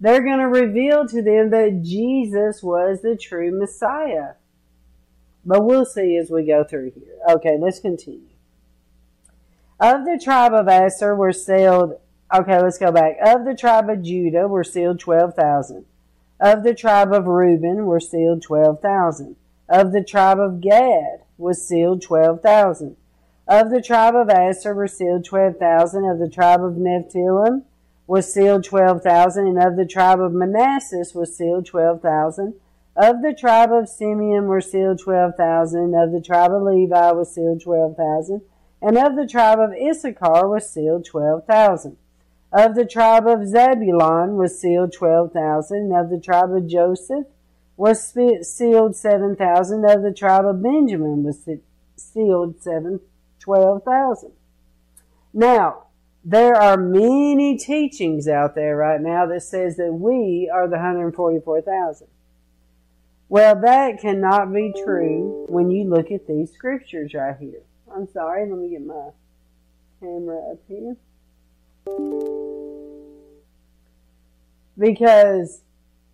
They're 0.00 0.22
going 0.22 0.38
to 0.38 0.48
reveal 0.48 1.06
to 1.08 1.22
them 1.22 1.50
that 1.50 1.82
Jesus 1.82 2.62
was 2.62 3.02
the 3.02 3.16
true 3.16 3.56
Messiah. 3.58 4.34
But 5.44 5.64
we'll 5.64 5.86
see 5.86 6.16
as 6.16 6.30
we 6.30 6.46
go 6.46 6.62
through 6.62 6.92
here. 6.92 7.16
Okay, 7.28 7.56
let's 7.58 7.80
continue. 7.80 8.28
Of 9.80 10.04
the 10.04 10.20
tribe 10.22 10.52
of 10.52 10.68
Asher 10.68 11.14
were 11.14 11.32
sealed, 11.32 12.00
okay, 12.34 12.60
let's 12.60 12.78
go 12.78 12.92
back. 12.92 13.16
Of 13.24 13.44
the 13.44 13.56
tribe 13.56 13.88
of 13.88 14.02
Judah 14.02 14.46
were 14.46 14.64
sealed 14.64 15.00
12,000. 15.00 15.84
Of 16.40 16.62
the 16.62 16.74
tribe 16.74 17.12
of 17.12 17.26
Reuben 17.26 17.86
were 17.86 18.00
sealed 18.00 18.42
12,000. 18.42 19.36
Of 19.68 19.92
the 19.92 20.04
tribe 20.04 20.38
of 20.38 20.60
Gad 20.60 21.22
was 21.36 21.66
sealed 21.66 22.02
12,000. 22.02 22.96
Of 23.46 23.70
the 23.70 23.82
tribe 23.82 24.14
of 24.14 24.28
Asher 24.28 24.74
were 24.74 24.88
sealed 24.88 25.24
12,000. 25.24 26.04
Of 26.04 26.18
the 26.18 26.28
tribe 26.28 26.62
of 26.62 26.74
Nephthalim 26.74 27.62
was 28.08 28.32
sealed 28.32 28.64
12,000. 28.64 29.46
And 29.46 29.62
of 29.62 29.76
the 29.76 29.86
tribe 29.86 30.20
of 30.20 30.32
Manasseh 30.32 31.04
was 31.14 31.36
sealed 31.36 31.66
12,000. 31.66 32.54
Of 32.96 33.22
the 33.22 33.32
tribe 33.32 33.70
of 33.70 33.88
Simeon 33.88 34.46
were 34.46 34.60
sealed 34.60 34.98
12,000. 34.98 35.94
Of 35.94 36.10
the 36.10 36.20
tribe 36.20 36.50
of 36.50 36.62
Levi 36.62 37.12
was 37.12 37.32
sealed 37.32 37.60
12,000. 37.62 38.40
And 38.82 38.98
of 38.98 39.14
the 39.14 39.26
tribe 39.26 39.60
of 39.60 39.72
Issachar 39.72 40.48
was 40.48 40.68
sealed 40.68 41.04
12,000. 41.04 41.96
Of 42.50 42.74
the 42.74 42.86
tribe 42.86 43.26
of 43.26 43.46
Zebulun 43.46 44.36
was 44.36 44.58
sealed 44.58 44.92
12,000. 44.94 45.76
And 45.76 45.96
of 45.96 46.10
the 46.10 46.18
tribe 46.18 46.52
of 46.52 46.66
Joseph 46.66 47.26
was 47.76 48.02
sealed 48.02 48.96
7,000. 48.96 49.84
Of 49.84 50.02
the 50.02 50.12
tribe 50.12 50.46
of 50.46 50.62
Benjamin 50.62 51.24
was 51.24 51.46
sealed 51.96 52.62
7, 52.62 53.00
12,000. 53.38 54.32
Now, 55.34 55.87
there 56.24 56.54
are 56.54 56.76
many 56.76 57.56
teachings 57.56 58.28
out 58.28 58.54
there 58.54 58.76
right 58.76 59.00
now 59.00 59.26
that 59.26 59.42
says 59.42 59.76
that 59.76 59.92
we 59.92 60.50
are 60.52 60.66
the 60.66 60.76
144,000. 60.76 62.08
Well, 63.30 63.60
that 63.60 64.00
cannot 64.00 64.52
be 64.52 64.72
true 64.84 65.46
when 65.48 65.70
you 65.70 65.84
look 65.84 66.10
at 66.10 66.26
these 66.26 66.52
scriptures 66.52 67.12
right 67.14 67.36
here. 67.38 67.62
I'm 67.94 68.08
sorry, 68.08 68.48
let 68.48 68.58
me 68.58 68.70
get 68.70 68.84
my 68.84 69.10
camera 70.00 70.52
up 70.52 70.58
here. 70.66 70.96
Because 74.78 75.62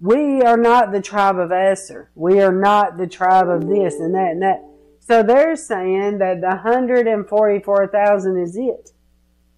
we 0.00 0.42
are 0.42 0.56
not 0.56 0.92
the 0.92 1.00
tribe 1.00 1.38
of 1.38 1.52
Asher. 1.52 2.10
We 2.14 2.40
are 2.40 2.52
not 2.52 2.98
the 2.98 3.06
tribe 3.06 3.48
of 3.48 3.68
this 3.68 3.94
and 3.94 4.14
that 4.14 4.32
and 4.32 4.42
that. 4.42 4.64
So 5.00 5.22
they're 5.22 5.56
saying 5.56 6.18
that 6.18 6.40
the 6.40 6.48
144,000 6.48 8.38
is 8.38 8.56
it. 8.56 8.90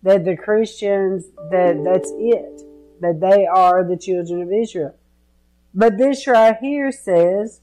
That 0.03 0.25
the 0.25 0.37
Christians, 0.37 1.27
that 1.51 1.83
that's 1.85 2.13
it. 2.17 2.63
That 3.01 3.21
they 3.21 3.47
are 3.47 3.85
the 3.85 3.97
children 3.97 4.43
of 4.43 4.53
Israel. 4.53 4.97
But 5.75 5.99
this 5.99 6.27
right 6.27 6.57
here 6.61 6.91
says 6.93 7.61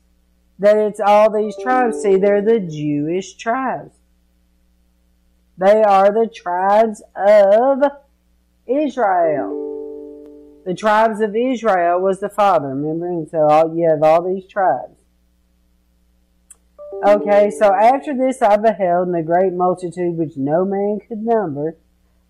that 0.60 0.78
it's 0.78 1.00
all 1.00 1.32
these 1.32 1.56
tribes. 1.62 2.02
See, 2.02 2.17
they're 2.17 2.41
the 2.41 2.60
Jewish 2.60 3.36
tribes. 3.36 3.93
They 5.58 5.84
are 5.84 6.12
the 6.12 6.30
tribes 6.34 7.02
of 7.15 7.84
Israel 8.67 9.63
the 10.65 10.74
tribes 10.74 11.19
of 11.19 11.36
Israel 11.36 12.00
was 12.00 12.19
the 12.19 12.30
father, 12.30 12.69
remember? 12.69 13.08
And 13.08 13.30
so 13.30 13.50
all, 13.50 13.76
you 13.76 13.89
have 13.89 14.02
all 14.04 14.22
these 14.24 14.48
tribes. 14.48 15.00
Okay, 17.06 17.52
so 17.52 17.74
after 17.74 18.15
this 18.15 18.41
I 18.41 18.56
beheld 18.56 19.10
in 19.10 19.15
a 19.15 19.24
great 19.24 19.52
multitude 19.52 20.15
which 20.17 20.38
no 20.38 20.63
man 20.63 21.00
could 21.06 21.17
number, 21.19 21.76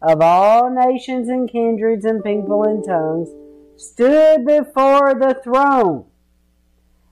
of 0.03 0.21
all 0.21 0.69
nations 0.69 1.29
and 1.29 1.49
kindreds 1.49 2.05
and 2.05 2.23
people 2.23 2.63
and 2.63 2.83
tongues, 2.83 3.29
stood 3.77 4.45
before 4.45 5.15
the 5.15 5.39
throne 5.43 6.05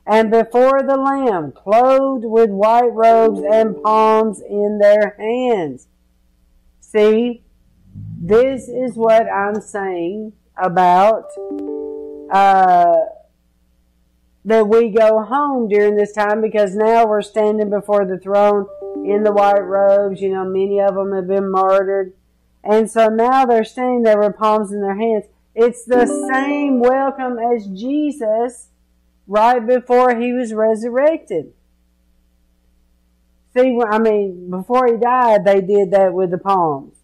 and 0.06 0.30
before 0.30 0.84
the 0.84 0.98
Lamb, 0.98 1.52
clothed 1.52 2.26
with 2.26 2.50
white 2.50 2.92
robes 2.92 3.40
and 3.40 3.82
palms 3.82 4.42
in 4.42 4.80
their 4.80 5.16
hands. 5.18 5.88
See, 6.80 7.44
this 8.22 8.68
is 8.68 8.96
what 8.96 9.28
I'm 9.28 9.62
saying 9.62 10.34
about 10.58 11.26
uh, 12.32 12.96
that 14.44 14.68
we 14.68 14.90
go 14.90 15.24
home 15.24 15.68
during 15.68 15.96
this 15.96 16.14
time 16.14 16.42
because 16.42 16.76
now 16.76 17.06
we're 17.06 17.22
standing 17.22 17.70
before 17.70 18.06
the 18.06 18.18
throne 18.18 18.68
in 19.06 19.24
the 19.24 19.32
white 19.32 19.64
robes. 19.64 20.22
You 20.22 20.34
know, 20.34 20.46
many 20.46 20.80
of 20.80 20.96
them 20.96 21.14
have 21.14 21.28
been 21.28 21.50
martyred. 21.50 22.14
And 22.64 22.90
so 22.90 23.08
now 23.08 23.46
they're 23.46 23.64
standing 23.64 24.04
there 24.04 24.20
with 24.20 24.38
palms 24.38 24.72
in 24.72 24.82
their 24.82 24.96
hands. 24.96 25.26
It's 25.56 25.84
the 25.84 26.06
same 26.06 26.80
welcome 26.80 27.38
as 27.40 27.68
Jesus 27.68 28.68
right 29.28 29.66
before 29.66 30.16
he 30.16 30.32
was 30.34 30.54
resurrected. 30.54 31.54
See, 33.54 33.80
I 33.86 34.00
mean, 34.00 34.50
before 34.50 34.88
he 34.88 34.98
died, 34.98 35.44
they 35.44 35.60
did 35.60 35.92
that 35.92 36.14
with 36.14 36.32
the 36.32 36.38
palms. 36.38 36.96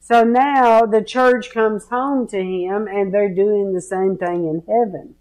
So 0.00 0.22
now 0.22 0.86
the 0.86 1.02
church 1.02 1.50
comes 1.50 1.88
home 1.88 2.28
to 2.28 2.38
him 2.40 2.86
and 2.86 3.12
they're 3.12 3.34
doing 3.34 3.72
the 3.72 3.82
same 3.82 4.16
thing 4.16 4.46
in 4.46 4.62
heaven. 4.68 5.16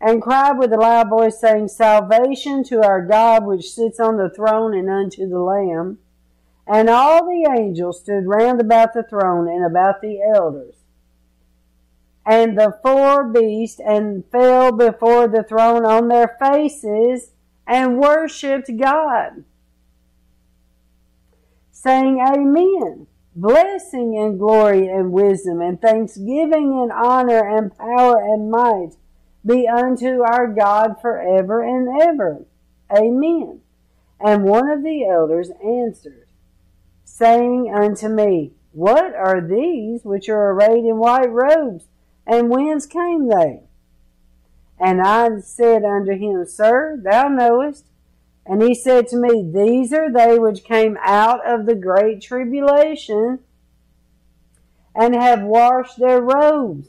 And 0.00 0.22
cried 0.22 0.58
with 0.58 0.72
a 0.72 0.76
loud 0.76 1.08
voice 1.08 1.40
saying, 1.40 1.68
Salvation 1.68 2.62
to 2.64 2.82
our 2.82 3.04
God 3.04 3.44
which 3.44 3.72
sits 3.72 3.98
on 3.98 4.18
the 4.18 4.30
throne 4.30 4.72
and 4.72 4.88
unto 4.88 5.28
the 5.28 5.40
Lamb. 5.40 5.98
And 6.66 6.88
all 6.88 7.24
the 7.24 7.50
angels 7.58 8.00
stood 8.00 8.26
round 8.26 8.60
about 8.60 8.94
the 8.94 9.02
throne 9.02 9.48
and 9.48 9.64
about 9.64 10.00
the 10.00 10.20
elders. 10.34 10.76
And 12.26 12.58
the 12.58 12.78
four 12.82 13.24
beasts 13.24 13.80
and 13.84 14.24
fell 14.32 14.72
before 14.72 15.28
the 15.28 15.42
throne 15.42 15.84
on 15.84 16.08
their 16.08 16.36
faces 16.40 17.32
and 17.66 17.98
worshipped 17.98 18.70
God 18.78 19.44
saying 21.84 22.18
Amen. 22.18 23.06
Blessing 23.36 24.16
and 24.16 24.38
glory 24.38 24.88
and 24.88 25.12
wisdom 25.12 25.60
and 25.60 25.80
thanksgiving 25.80 26.80
and 26.80 26.90
honor 26.90 27.58
and 27.58 27.76
power 27.76 28.22
and 28.22 28.50
might 28.50 28.92
be 29.44 29.68
unto 29.68 30.22
our 30.22 30.46
God 30.46 30.94
forever 31.02 31.62
and 31.62 32.00
ever. 32.00 32.46
Amen. 32.96 33.60
And 34.20 34.44
one 34.44 34.70
of 34.70 34.82
the 34.82 35.04
elders 35.04 35.50
answered, 35.62 36.23
saying 37.14 37.72
unto 37.72 38.08
me, 38.08 38.50
What 38.72 39.14
are 39.14 39.40
these 39.40 40.04
which 40.04 40.28
are 40.28 40.50
arrayed 40.50 40.84
in 40.84 40.98
white 40.98 41.30
robes, 41.30 41.86
and 42.26 42.50
whence 42.50 42.86
came 42.86 43.28
they? 43.28 43.60
And 44.80 45.00
I 45.00 45.38
said 45.38 45.84
unto 45.84 46.18
him, 46.18 46.44
Sir, 46.44 46.98
thou 47.00 47.28
knowest. 47.28 47.86
And 48.44 48.60
he 48.60 48.74
said 48.74 49.06
to 49.08 49.16
me, 49.16 49.48
These 49.48 49.92
are 49.92 50.12
they 50.12 50.40
which 50.40 50.64
came 50.64 50.98
out 51.02 51.46
of 51.46 51.66
the 51.66 51.76
great 51.76 52.20
tribulation 52.20 53.38
and 54.92 55.14
have 55.14 55.42
washed 55.42 56.00
their 56.00 56.20
robes 56.20 56.88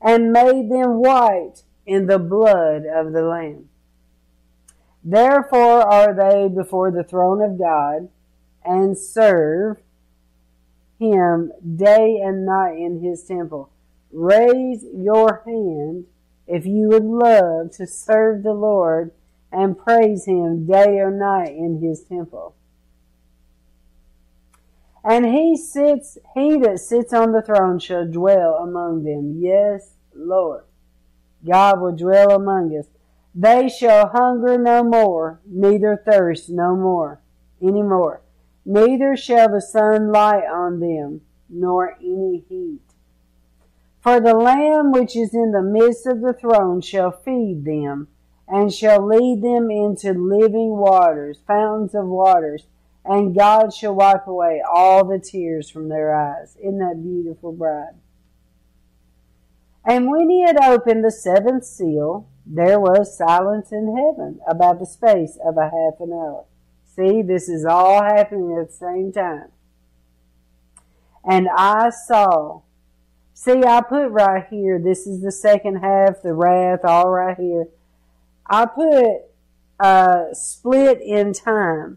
and 0.00 0.32
made 0.32 0.70
them 0.70 1.00
white 1.00 1.64
in 1.84 2.06
the 2.06 2.20
blood 2.20 2.84
of 2.86 3.12
the 3.12 3.22
Lamb. 3.22 3.68
Therefore 5.02 5.82
are 5.82 6.14
they 6.14 6.48
before 6.48 6.92
the 6.92 7.02
throne 7.02 7.42
of 7.42 7.58
God 7.58 8.08
and 8.64 8.96
serve 8.96 9.78
him 10.98 11.52
day 11.76 12.20
and 12.22 12.46
night 12.46 12.76
in 12.78 13.00
his 13.02 13.24
temple. 13.24 13.70
raise 14.12 14.84
your 14.94 15.42
hand 15.46 16.06
if 16.46 16.66
you 16.66 16.88
would 16.88 17.04
love 17.04 17.70
to 17.72 17.86
serve 17.86 18.42
the 18.42 18.52
Lord 18.52 19.10
and 19.52 19.78
praise 19.78 20.24
Him 20.24 20.66
day 20.66 20.98
or 20.98 21.10
night 21.10 21.50
in 21.50 21.80
His 21.80 22.02
temple. 22.02 22.54
And 25.04 25.26
He 25.26 25.56
sits, 25.56 26.18
He 26.34 26.56
that 26.58 26.80
sits 26.80 27.12
on 27.12 27.32
the 27.32 27.42
throne 27.42 27.78
shall 27.78 28.06
dwell 28.06 28.54
among 28.54 29.04
them. 29.04 29.38
Yes, 29.38 29.94
Lord. 30.14 30.64
God 31.44 31.80
will 31.80 31.96
dwell 31.96 32.30
among 32.30 32.76
us. 32.76 32.86
They 33.34 33.68
shall 33.68 34.08
hunger 34.08 34.58
no 34.58 34.84
more, 34.84 35.40
neither 35.46 35.96
thirst 35.96 36.48
no 36.48 36.76
more, 36.76 37.20
any 37.60 37.82
more. 37.82 38.20
Neither 38.64 39.16
shall 39.16 39.48
the 39.48 39.60
sun 39.60 40.12
light 40.12 40.44
on 40.44 40.80
them, 40.80 41.22
nor 41.48 41.96
any 42.00 42.44
heat. 42.48 42.80
For 44.00 44.20
the 44.20 44.34
Lamb 44.34 44.92
which 44.92 45.16
is 45.16 45.34
in 45.34 45.52
the 45.52 45.62
midst 45.62 46.06
of 46.06 46.20
the 46.20 46.32
throne 46.32 46.80
shall 46.80 47.10
feed 47.10 47.64
them, 47.64 48.08
and 48.48 48.72
shall 48.72 49.06
lead 49.06 49.42
them 49.42 49.70
into 49.70 50.12
living 50.12 50.76
waters, 50.76 51.38
fountains 51.46 51.94
of 51.94 52.06
waters, 52.06 52.66
and 53.04 53.34
God 53.36 53.72
shall 53.72 53.94
wipe 53.94 54.26
away 54.26 54.62
all 54.62 55.04
the 55.04 55.18
tears 55.18 55.68
from 55.70 55.88
their 55.88 56.14
eyes. 56.14 56.56
Isn't 56.60 56.78
that 56.78 57.02
beautiful, 57.02 57.52
bride? 57.52 57.94
And 59.84 60.08
when 60.08 60.30
he 60.30 60.42
had 60.42 60.56
opened 60.62 61.04
the 61.04 61.10
seventh 61.10 61.64
seal, 61.64 62.28
there 62.46 62.78
was 62.78 63.16
silence 63.16 63.72
in 63.72 63.96
heaven 63.96 64.40
about 64.46 64.78
the 64.78 64.86
space 64.86 65.36
of 65.44 65.56
a 65.56 65.70
half 65.70 66.00
an 66.00 66.12
hour. 66.12 66.44
See, 66.94 67.22
this 67.22 67.48
is 67.48 67.64
all 67.64 68.02
happening 68.02 68.58
at 68.60 68.68
the 68.68 68.74
same 68.74 69.12
time. 69.12 69.48
And 71.24 71.48
I 71.56 71.88
saw, 71.88 72.62
see, 73.32 73.62
I 73.64 73.80
put 73.80 74.08
right 74.08 74.46
here, 74.50 74.78
this 74.78 75.06
is 75.06 75.22
the 75.22 75.32
second 75.32 75.76
half, 75.76 76.20
the 76.22 76.34
wrath, 76.34 76.84
all 76.84 77.08
right 77.08 77.36
here. 77.36 77.68
I 78.44 78.66
put 78.66 79.22
uh, 79.80 80.34
split 80.34 81.00
in 81.00 81.32
time 81.32 81.96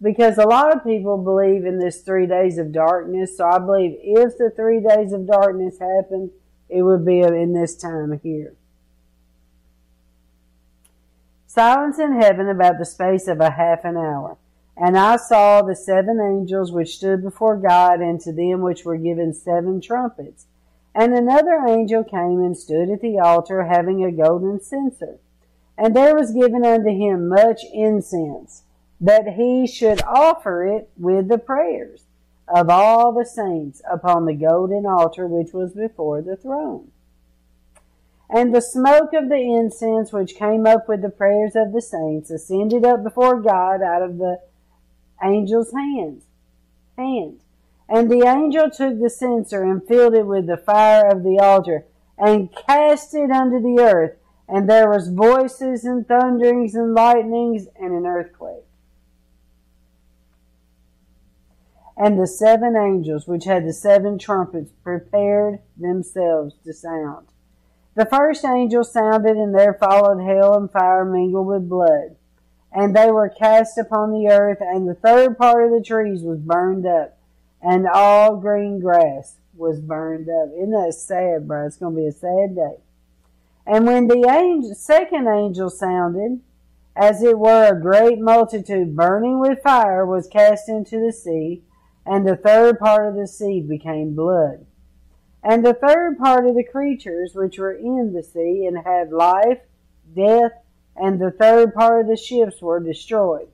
because 0.00 0.38
a 0.38 0.46
lot 0.46 0.74
of 0.74 0.84
people 0.84 1.18
believe 1.18 1.66
in 1.66 1.78
this 1.78 2.00
three 2.00 2.26
days 2.26 2.56
of 2.56 2.72
darkness. 2.72 3.36
So 3.36 3.46
I 3.46 3.58
believe 3.58 3.98
if 4.02 4.38
the 4.38 4.50
three 4.56 4.80
days 4.80 5.12
of 5.12 5.26
darkness 5.26 5.78
happened, 5.78 6.30
it 6.70 6.82
would 6.82 7.04
be 7.04 7.20
in 7.20 7.52
this 7.52 7.76
time 7.76 8.18
here. 8.22 8.54
Silence 11.52 11.98
in 11.98 12.12
heaven 12.12 12.48
about 12.48 12.78
the 12.78 12.84
space 12.84 13.26
of 13.26 13.40
a 13.40 13.50
half 13.50 13.84
an 13.84 13.96
hour. 13.96 14.38
And 14.76 14.96
I 14.96 15.16
saw 15.16 15.62
the 15.62 15.74
seven 15.74 16.20
angels 16.20 16.70
which 16.70 16.94
stood 16.94 17.24
before 17.24 17.56
God, 17.56 17.98
and 18.00 18.20
to 18.20 18.32
them 18.32 18.60
which 18.60 18.84
were 18.84 18.96
given 18.96 19.34
seven 19.34 19.80
trumpets. 19.80 20.46
And 20.94 21.12
another 21.12 21.66
angel 21.66 22.04
came 22.04 22.40
and 22.40 22.56
stood 22.56 22.88
at 22.88 23.00
the 23.00 23.18
altar, 23.18 23.64
having 23.64 24.04
a 24.04 24.12
golden 24.12 24.60
censer. 24.60 25.18
And 25.76 25.96
there 25.96 26.14
was 26.14 26.30
given 26.30 26.64
unto 26.64 26.90
him 26.90 27.28
much 27.28 27.64
incense, 27.74 28.62
that 29.00 29.30
he 29.30 29.66
should 29.66 30.02
offer 30.04 30.64
it 30.64 30.88
with 30.96 31.26
the 31.26 31.38
prayers 31.38 32.04
of 32.46 32.70
all 32.70 33.10
the 33.10 33.26
saints 33.26 33.82
upon 33.90 34.24
the 34.24 34.34
golden 34.34 34.86
altar 34.86 35.26
which 35.26 35.52
was 35.52 35.72
before 35.72 36.22
the 36.22 36.36
throne. 36.36 36.92
And 38.32 38.54
the 38.54 38.62
smoke 38.62 39.12
of 39.12 39.28
the 39.28 39.40
incense 39.40 40.12
which 40.12 40.36
came 40.36 40.64
up 40.64 40.88
with 40.88 41.02
the 41.02 41.10
prayers 41.10 41.56
of 41.56 41.72
the 41.72 41.82
saints 41.82 42.30
ascended 42.30 42.84
up 42.84 43.02
before 43.02 43.40
God 43.40 43.82
out 43.82 44.02
of 44.02 44.18
the 44.18 44.38
angel's 45.20 45.72
hands. 45.72 46.24
Hand. 46.96 47.40
And 47.88 48.08
the 48.08 48.24
angel 48.24 48.70
took 48.70 49.00
the 49.00 49.10
censer 49.10 49.64
and 49.64 49.84
filled 49.84 50.14
it 50.14 50.26
with 50.26 50.46
the 50.46 50.56
fire 50.56 51.08
of 51.08 51.24
the 51.24 51.40
altar 51.42 51.86
and 52.16 52.54
cast 52.54 53.14
it 53.14 53.32
unto 53.32 53.60
the 53.60 53.82
earth. 53.82 54.16
And 54.48 54.70
there 54.70 54.88
was 54.88 55.08
voices 55.08 55.84
and 55.84 56.06
thunderings 56.06 56.76
and 56.76 56.94
lightnings 56.94 57.66
and 57.80 57.92
an 57.92 58.06
earthquake. 58.06 58.64
And 61.96 62.18
the 62.18 62.28
seven 62.28 62.76
angels 62.76 63.26
which 63.26 63.44
had 63.44 63.66
the 63.66 63.72
seven 63.72 64.18
trumpets 64.18 64.70
prepared 64.84 65.58
themselves 65.76 66.54
to 66.64 66.72
sound. 66.72 67.26
The 67.94 68.06
first 68.06 68.44
angel 68.44 68.84
sounded, 68.84 69.36
and 69.36 69.54
there 69.54 69.74
followed 69.74 70.22
hail 70.22 70.54
and 70.54 70.70
fire 70.70 71.04
mingled 71.04 71.46
with 71.46 71.68
blood. 71.68 72.16
And 72.72 72.94
they 72.94 73.10
were 73.10 73.28
cast 73.28 73.76
upon 73.78 74.12
the 74.12 74.28
earth, 74.28 74.58
and 74.60 74.88
the 74.88 74.94
third 74.94 75.36
part 75.36 75.64
of 75.64 75.72
the 75.72 75.84
trees 75.84 76.22
was 76.22 76.38
burned 76.38 76.86
up, 76.86 77.18
and 77.60 77.86
all 77.88 78.36
green 78.36 78.78
grass 78.78 79.36
was 79.56 79.80
burned 79.80 80.28
up. 80.28 80.50
Isn't 80.56 80.70
that 80.70 80.94
sad, 80.94 81.48
bro? 81.48 81.66
It's 81.66 81.76
going 81.76 81.96
to 81.96 82.00
be 82.00 82.06
a 82.06 82.12
sad 82.12 82.54
day. 82.54 82.76
And 83.66 83.86
when 83.86 84.06
the 84.06 84.26
angel, 84.28 84.74
second 84.74 85.28
angel 85.28 85.68
sounded, 85.68 86.40
as 86.96 87.22
it 87.22 87.38
were 87.38 87.68
a 87.68 87.80
great 87.80 88.20
multitude 88.20 88.96
burning 88.96 89.40
with 89.40 89.62
fire 89.62 90.06
was 90.06 90.28
cast 90.28 90.68
into 90.68 90.98
the 90.98 91.12
sea, 91.12 91.62
and 92.06 92.26
the 92.26 92.36
third 92.36 92.78
part 92.78 93.08
of 93.08 93.16
the 93.16 93.26
sea 93.26 93.60
became 93.60 94.14
blood. 94.14 94.66
And 95.42 95.64
the 95.64 95.74
third 95.74 96.18
part 96.18 96.46
of 96.46 96.54
the 96.54 96.64
creatures 96.64 97.34
which 97.34 97.58
were 97.58 97.72
in 97.72 98.12
the 98.12 98.22
sea 98.22 98.66
and 98.66 98.78
had 98.78 99.10
life, 99.10 99.60
death, 100.14 100.52
and 100.96 101.18
the 101.18 101.30
third 101.30 101.74
part 101.74 102.02
of 102.02 102.06
the 102.08 102.16
ships 102.16 102.60
were 102.60 102.80
destroyed. 102.80 103.48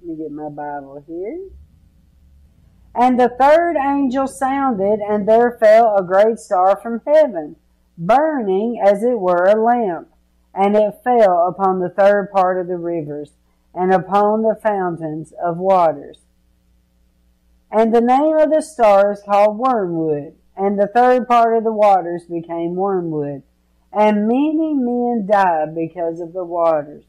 Let 0.00 0.10
me 0.10 0.16
get 0.16 0.32
my 0.32 0.48
Bible 0.48 1.02
here. 1.06 1.48
And 2.94 3.18
the 3.18 3.28
third 3.28 3.76
angel 3.76 4.26
sounded, 4.26 5.00
and 5.00 5.26
there 5.26 5.56
fell 5.58 5.96
a 5.96 6.04
great 6.04 6.38
star 6.38 6.76
from 6.76 7.00
heaven, 7.06 7.56
burning 7.96 8.80
as 8.84 9.02
it 9.02 9.18
were 9.18 9.46
a 9.46 9.62
lamp, 9.62 10.08
and 10.54 10.76
it 10.76 11.00
fell 11.02 11.48
upon 11.48 11.80
the 11.80 11.88
third 11.88 12.30
part 12.30 12.60
of 12.60 12.66
the 12.66 12.76
rivers, 12.76 13.32
and 13.74 13.92
upon 13.92 14.42
the 14.42 14.58
fountains 14.62 15.32
of 15.42 15.56
waters. 15.56 16.18
And 17.72 17.94
the 17.94 18.02
name 18.02 18.36
of 18.36 18.50
the 18.50 18.60
star 18.60 19.12
is 19.12 19.22
called 19.22 19.58
Wormwood. 19.58 20.34
And 20.56 20.78
the 20.78 20.86
third 20.86 21.26
part 21.26 21.56
of 21.56 21.64
the 21.64 21.72
waters 21.72 22.24
became 22.24 22.76
wormwood. 22.76 23.42
And 23.92 24.28
many 24.28 24.74
men 24.74 25.26
died 25.26 25.74
because 25.74 26.20
of 26.20 26.32
the 26.32 26.44
waters, 26.44 27.04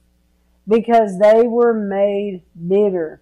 because 0.68 1.20
they 1.20 1.44
were 1.44 1.74
made 1.74 2.44
bitter. 2.68 3.22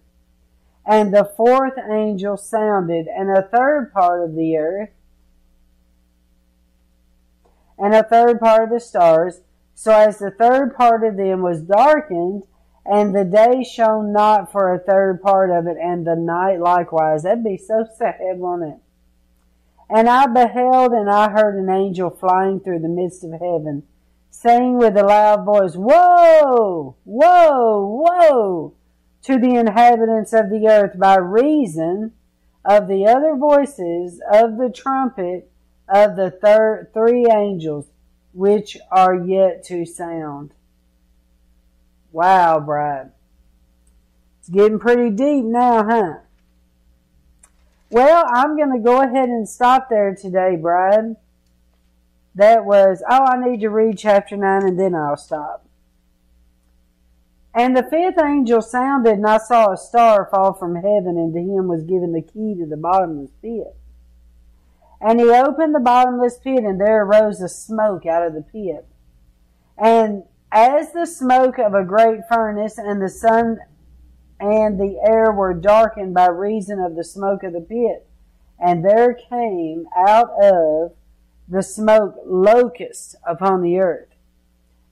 And 0.86 1.14
the 1.14 1.32
fourth 1.38 1.78
angel 1.92 2.38
sounded, 2.38 3.08
and 3.08 3.30
a 3.30 3.44
third 3.44 3.92
part 3.94 4.24
of 4.24 4.36
the 4.36 4.58
earth, 4.58 4.90
and 7.78 7.94
a 7.94 8.04
third 8.04 8.40
part 8.40 8.64
of 8.64 8.70
the 8.72 8.80
stars, 8.80 9.42
so 9.76 9.92
as 9.92 10.18
the 10.18 10.32
third 10.32 10.76
part 10.76 11.04
of 11.04 11.18
them 11.18 11.42
was 11.42 11.62
darkened, 11.62 12.44
and 12.86 13.16
the 13.16 13.24
day 13.24 13.64
shone 13.64 14.12
not 14.12 14.52
for 14.52 14.74
a 14.74 14.80
third 14.80 15.22
part 15.22 15.52
of 15.52 15.68
it, 15.68 15.78
and 15.82 16.06
the 16.06 16.16
night 16.16 16.60
likewise. 16.60 17.24
That'd 17.24 17.44
be 17.44 17.58
so 17.58 17.86
sad, 17.98 18.40
wouldn't 18.40 18.74
it? 18.74 18.80
And 19.90 20.10
I 20.10 20.26
beheld 20.26 20.94
and 20.94 21.10
I 21.10 21.30
heard 21.30 21.56
an 21.56 21.70
angel 21.70 22.10
flying 22.10 22.60
through 22.60 22.80
the 22.80 22.88
midst 22.88 23.24
of 23.24 23.32
heaven, 23.34 23.84
saying 24.30 24.78
with 24.78 24.96
a 24.98 25.04
loud 25.04 25.46
voice, 25.46 25.76
Woe! 25.76 26.96
Woe! 27.06 28.06
Woe! 28.06 28.74
To 29.24 29.38
the 29.38 29.56
inhabitants 29.56 30.34
of 30.34 30.50
the 30.50 30.68
earth 30.68 30.98
by 30.98 31.18
reason 31.18 32.14
of 32.64 32.88
the 32.88 33.06
other 33.06 33.36
voices 33.36 34.22
of 34.32 34.58
the 34.58 34.70
trumpet 34.70 35.52
of 35.88 36.16
the 36.16 36.32
thir- 36.32 36.90
three 36.94 37.28
angels 37.30 37.88
which 38.34 38.78
are 38.92 39.16
yet 39.16 39.64
to 39.66 39.86
sound. 39.86 40.54
Wow, 42.12 42.60
bride. 42.60 43.12
It's 44.40 44.50
getting 44.50 44.80
pretty 44.80 45.10
deep 45.10 45.46
now, 45.46 45.84
huh? 45.84 46.14
Well, 47.90 48.26
I'm 48.34 48.56
going 48.56 48.72
to 48.72 48.80
go 48.80 49.02
ahead 49.02 49.30
and 49.30 49.48
stop 49.48 49.90
there 49.90 50.16
today, 50.16 50.56
bride. 50.56 51.16
That 52.34 52.66
was, 52.66 53.04
oh, 53.10 53.26
I 53.26 53.38
need 53.38 53.60
to 53.62 53.70
read 53.70 53.98
chapter 53.98 54.38
9 54.38 54.64
and 54.64 54.80
then 54.80 54.96
I'll 54.96 55.18
stop. 55.18 55.68
And 57.54 57.76
the 57.76 57.84
fifth 57.84 58.18
angel 58.24 58.62
sounded, 58.62 59.16
and 59.16 59.28
I 59.28 59.38
saw 59.38 59.74
a 59.74 59.78
star 59.78 60.26
fall 60.32 60.54
from 60.54 60.76
heaven, 60.76 61.18
and 61.18 61.34
to 61.34 61.40
him 61.40 61.68
was 61.68 61.84
given 61.84 62.14
the 62.14 62.22
key 62.22 62.56
to 62.56 62.66
the 62.66 62.78
bottomless 62.78 63.32
pit. 63.42 63.76
And 65.02 65.20
he 65.20 65.30
opened 65.30 65.76
the 65.76 65.82
bottomless 65.82 66.38
pit, 66.38 66.64
and 66.64 66.80
there 66.80 67.04
arose 67.04 67.42
a 67.42 67.50
smoke 67.50 68.06
out 68.06 68.26
of 68.26 68.34
the 68.34 68.42
pit. 68.42 68.86
And 69.78 70.24
as 70.52 70.92
the 70.92 71.06
smoke 71.06 71.58
of 71.58 71.74
a 71.74 71.84
great 71.84 72.22
furnace, 72.30 72.78
and 72.78 73.02
the 73.02 73.10
sun 73.10 73.60
and 74.40 74.80
the 74.80 75.00
air 75.08 75.32
were 75.32 75.54
darkened 75.54 76.14
by 76.14 76.28
reason 76.28 76.80
of 76.80 76.96
the 76.96 77.04
smoke 77.04 77.44
of 77.44 77.54
the 77.54 77.62
pit. 77.62 78.08
And 78.60 78.84
there 78.84 79.14
came 79.14 79.88
out 79.96 80.30
of 80.42 80.94
the 81.48 81.64
smoke 81.64 82.16
locusts 82.26 83.16
upon 83.28 83.62
the 83.62 83.80
earth. 83.80 84.10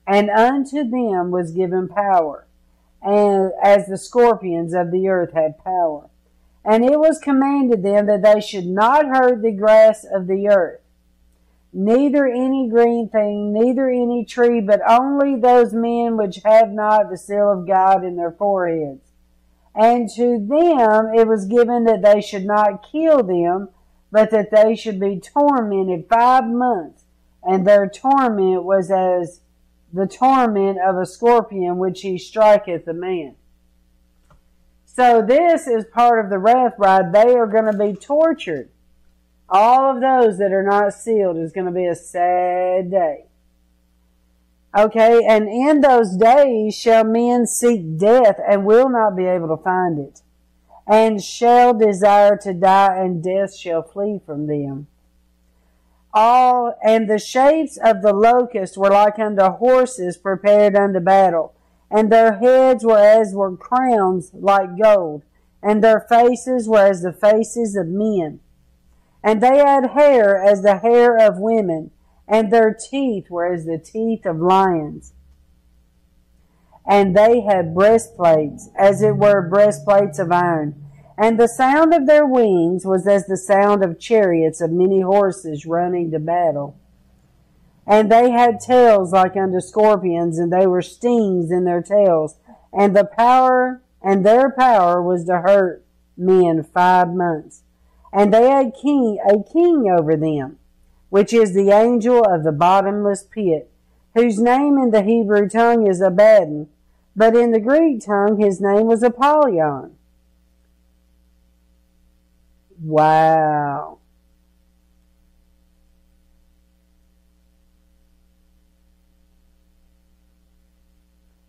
And 0.06 0.28
unto 0.30 0.88
them 0.88 1.30
was 1.30 1.52
given 1.52 1.88
power, 1.88 2.46
and 3.02 3.52
as 3.62 3.86
the 3.86 3.98
scorpions 3.98 4.74
of 4.74 4.90
the 4.90 5.08
earth 5.08 5.32
had 5.32 5.62
power. 5.62 6.10
And 6.64 6.84
it 6.84 6.98
was 6.98 7.18
commanded 7.18 7.82
them 7.82 8.06
that 8.06 8.22
they 8.22 8.40
should 8.40 8.66
not 8.66 9.06
hurt 9.06 9.42
the 9.42 9.52
grass 9.52 10.04
of 10.04 10.26
the 10.26 10.48
earth, 10.48 10.80
neither 11.72 12.26
any 12.26 12.68
green 12.68 13.08
thing, 13.08 13.52
neither 13.52 13.88
any 13.88 14.24
tree, 14.24 14.60
but 14.60 14.80
only 14.88 15.36
those 15.36 15.72
men 15.72 16.16
which 16.16 16.40
have 16.44 16.70
not 16.70 17.10
the 17.10 17.16
seal 17.16 17.52
of 17.52 17.66
God 17.66 18.04
in 18.04 18.16
their 18.16 18.32
foreheads. 18.32 19.10
And 19.74 20.08
to 20.16 20.38
them 20.38 21.12
it 21.14 21.26
was 21.28 21.46
given 21.46 21.84
that 21.84 22.02
they 22.02 22.20
should 22.20 22.44
not 22.44 22.86
kill 22.90 23.22
them, 23.22 23.68
but 24.10 24.30
that 24.30 24.50
they 24.50 24.74
should 24.74 24.98
be 24.98 25.20
tormented 25.20 26.06
five 26.08 26.46
months. 26.46 27.04
And 27.42 27.66
their 27.66 27.88
torment 27.88 28.64
was 28.64 28.90
as 28.90 29.40
the 29.92 30.06
torment 30.06 30.78
of 30.80 30.96
a 30.96 31.06
scorpion 31.06 31.78
which 31.78 32.02
he 32.02 32.18
striketh 32.18 32.86
a 32.86 32.92
man. 32.92 33.36
So 34.84 35.22
this 35.22 35.66
is 35.66 35.84
part 35.86 36.22
of 36.22 36.30
the 36.30 36.38
wrath 36.38 36.76
bride. 36.76 37.12
They 37.12 37.34
are 37.34 37.46
going 37.46 37.70
to 37.70 37.78
be 37.78 37.94
tortured. 37.94 38.68
All 39.50 39.90
of 39.90 40.00
those 40.00 40.38
that 40.38 40.52
are 40.52 40.62
not 40.62 40.94
sealed 40.94 41.36
is 41.36 41.52
going 41.52 41.66
to 41.66 41.72
be 41.72 41.86
a 41.86 41.94
sad 41.94 42.90
day. 42.90 43.24
Okay, 44.78 45.24
and 45.26 45.48
in 45.48 45.80
those 45.80 46.16
days 46.16 46.76
shall 46.78 47.02
men 47.02 47.46
seek 47.46 47.98
death 47.98 48.38
and 48.46 48.64
will 48.64 48.88
not 48.88 49.16
be 49.16 49.24
able 49.24 49.48
to 49.48 49.62
find 49.62 49.98
it, 49.98 50.22
and 50.86 51.20
shall 51.20 51.74
desire 51.74 52.36
to 52.36 52.54
die, 52.54 52.96
and 52.98 53.24
death 53.24 53.56
shall 53.56 53.82
flee 53.82 54.20
from 54.24 54.46
them. 54.46 54.86
All 56.14 56.76
and 56.84 57.10
the 57.10 57.18
shapes 57.18 57.76
of 57.76 58.02
the 58.02 58.12
locusts 58.12 58.76
were 58.76 58.90
like 58.90 59.18
unto 59.18 59.42
horses 59.42 60.16
prepared 60.16 60.76
unto 60.76 61.00
battle, 61.00 61.54
and 61.90 62.10
their 62.10 62.38
heads 62.38 62.84
were 62.84 62.98
as 62.98 63.34
were 63.34 63.56
crowns 63.56 64.30
like 64.32 64.78
gold, 64.80 65.24
and 65.60 65.82
their 65.82 66.00
faces 66.00 66.68
were 66.68 66.86
as 66.86 67.02
the 67.02 67.12
faces 67.12 67.74
of 67.74 67.88
men. 67.88 68.38
And 69.22 69.42
they 69.42 69.58
had 69.58 69.90
hair 69.90 70.42
as 70.42 70.62
the 70.62 70.78
hair 70.78 71.16
of 71.16 71.38
women, 71.38 71.90
and 72.26 72.52
their 72.52 72.72
teeth 72.72 73.28
were 73.28 73.52
as 73.52 73.66
the 73.66 73.78
teeth 73.78 74.24
of 74.24 74.40
lions. 74.40 75.12
And 76.86 77.16
they 77.16 77.42
had 77.42 77.74
breastplates, 77.74 78.70
as 78.78 79.02
it 79.02 79.16
were 79.16 79.48
breastplates 79.48 80.18
of 80.18 80.32
iron. 80.32 80.82
And 81.18 81.38
the 81.38 81.48
sound 81.48 81.92
of 81.92 82.06
their 82.06 82.24
wings 82.24 82.86
was 82.86 83.06
as 83.06 83.26
the 83.26 83.36
sound 83.36 83.84
of 83.84 84.00
chariots 84.00 84.62
of 84.62 84.70
many 84.70 85.02
horses 85.02 85.66
running 85.66 86.10
to 86.12 86.18
battle. 86.18 86.78
And 87.86 88.10
they 88.10 88.30
had 88.30 88.60
tails 88.60 89.12
like 89.12 89.36
unto 89.36 89.60
scorpions, 89.60 90.38
and 90.38 90.52
they 90.52 90.66
were 90.66 90.80
stings 90.80 91.50
in 91.50 91.64
their 91.64 91.82
tails. 91.82 92.36
And 92.72 92.96
the 92.96 93.04
power, 93.04 93.82
and 94.02 94.24
their 94.24 94.50
power 94.50 95.02
was 95.02 95.26
to 95.26 95.40
hurt 95.40 95.84
men 96.16 96.62
five 96.62 97.12
months. 97.12 97.64
And 98.12 98.34
they 98.34 98.50
had 98.50 98.74
king, 98.74 99.18
a 99.24 99.42
king 99.42 99.88
over 99.90 100.16
them, 100.16 100.58
which 101.10 101.32
is 101.32 101.54
the 101.54 101.70
angel 101.70 102.24
of 102.24 102.42
the 102.42 102.52
bottomless 102.52 103.22
pit, 103.22 103.70
whose 104.14 104.38
name 104.40 104.78
in 104.78 104.90
the 104.90 105.02
Hebrew 105.02 105.48
tongue 105.48 105.86
is 105.86 106.00
Abaddon, 106.00 106.68
but 107.14 107.36
in 107.36 107.52
the 107.52 107.60
Greek 107.60 108.04
tongue 108.04 108.40
his 108.40 108.60
name 108.60 108.86
was 108.86 109.02
Apollyon. 109.02 109.96
Wow. 112.82 113.98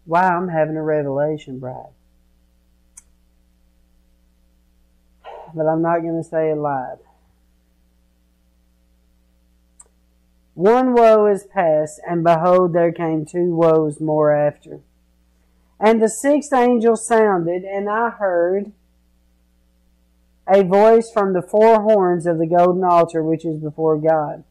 Wow, 0.05 0.37
I'm 0.37 0.49
having 0.49 0.75
a 0.75 0.83
revelation, 0.83 1.59
bride. 1.59 1.93
But 5.53 5.67
I'm 5.67 5.81
not 5.81 6.01
going 6.01 6.21
to 6.21 6.27
say 6.27 6.51
it 6.51 6.57
live. 6.57 6.99
One 10.53 10.93
woe 10.93 11.25
is 11.27 11.45
past, 11.45 11.99
and 12.07 12.23
behold, 12.23 12.73
there 12.73 12.91
came 12.91 13.25
two 13.25 13.55
woes 13.55 13.99
more 13.99 14.31
after. 14.31 14.81
And 15.79 16.01
the 16.01 16.09
sixth 16.09 16.53
angel 16.53 16.95
sounded, 16.95 17.63
and 17.63 17.89
I 17.89 18.11
heard 18.11 18.71
a 20.47 20.63
voice 20.63 21.09
from 21.09 21.33
the 21.33 21.41
four 21.41 21.81
horns 21.81 22.25
of 22.25 22.37
the 22.37 22.45
golden 22.45 22.83
altar 22.83 23.23
which 23.23 23.45
is 23.45 23.57
before 23.57 23.97
God, 23.97 24.43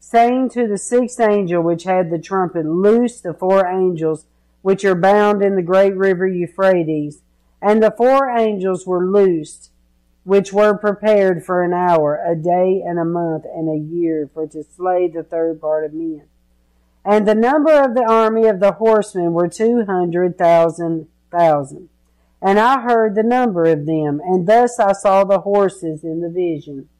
saying 0.00 0.50
to 0.50 0.66
the 0.66 0.76
sixth 0.76 1.20
angel 1.20 1.62
which 1.62 1.84
had 1.84 2.10
the 2.10 2.18
trumpet, 2.18 2.66
Loose 2.66 3.20
the 3.20 3.32
four 3.32 3.66
angels 3.66 4.26
which 4.62 4.84
are 4.84 4.94
bound 4.94 5.42
in 5.42 5.54
the 5.54 5.62
great 5.62 5.96
river 5.96 6.26
Euphrates. 6.26 7.22
And 7.62 7.82
the 7.82 7.94
four 7.96 8.28
angels 8.28 8.86
were 8.86 9.06
loosed, 9.06 9.70
which 10.28 10.52
were 10.52 10.76
prepared 10.76 11.42
for 11.42 11.64
an 11.64 11.72
hour, 11.72 12.20
a 12.22 12.36
day, 12.36 12.82
and 12.86 12.98
a 12.98 13.04
month, 13.04 13.46
and 13.46 13.66
a 13.66 13.82
year, 13.82 14.28
for 14.34 14.46
to 14.46 14.62
slay 14.62 15.08
the 15.08 15.22
third 15.22 15.58
part 15.58 15.86
of 15.86 15.94
men. 15.94 16.24
And 17.02 17.26
the 17.26 17.34
number 17.34 17.72
of 17.72 17.94
the 17.94 18.04
army 18.04 18.46
of 18.46 18.60
the 18.60 18.72
horsemen 18.72 19.32
were 19.32 19.48
two 19.48 19.86
hundred 19.86 20.36
thousand 20.36 21.08
thousand. 21.32 21.88
And 22.42 22.60
I 22.60 22.82
heard 22.82 23.14
the 23.14 23.22
number 23.22 23.64
of 23.64 23.86
them, 23.86 24.20
and 24.22 24.46
thus 24.46 24.78
I 24.78 24.92
saw 24.92 25.24
the 25.24 25.40
horses 25.40 26.04
in 26.04 26.20
the 26.20 26.28
vision. 26.28 26.90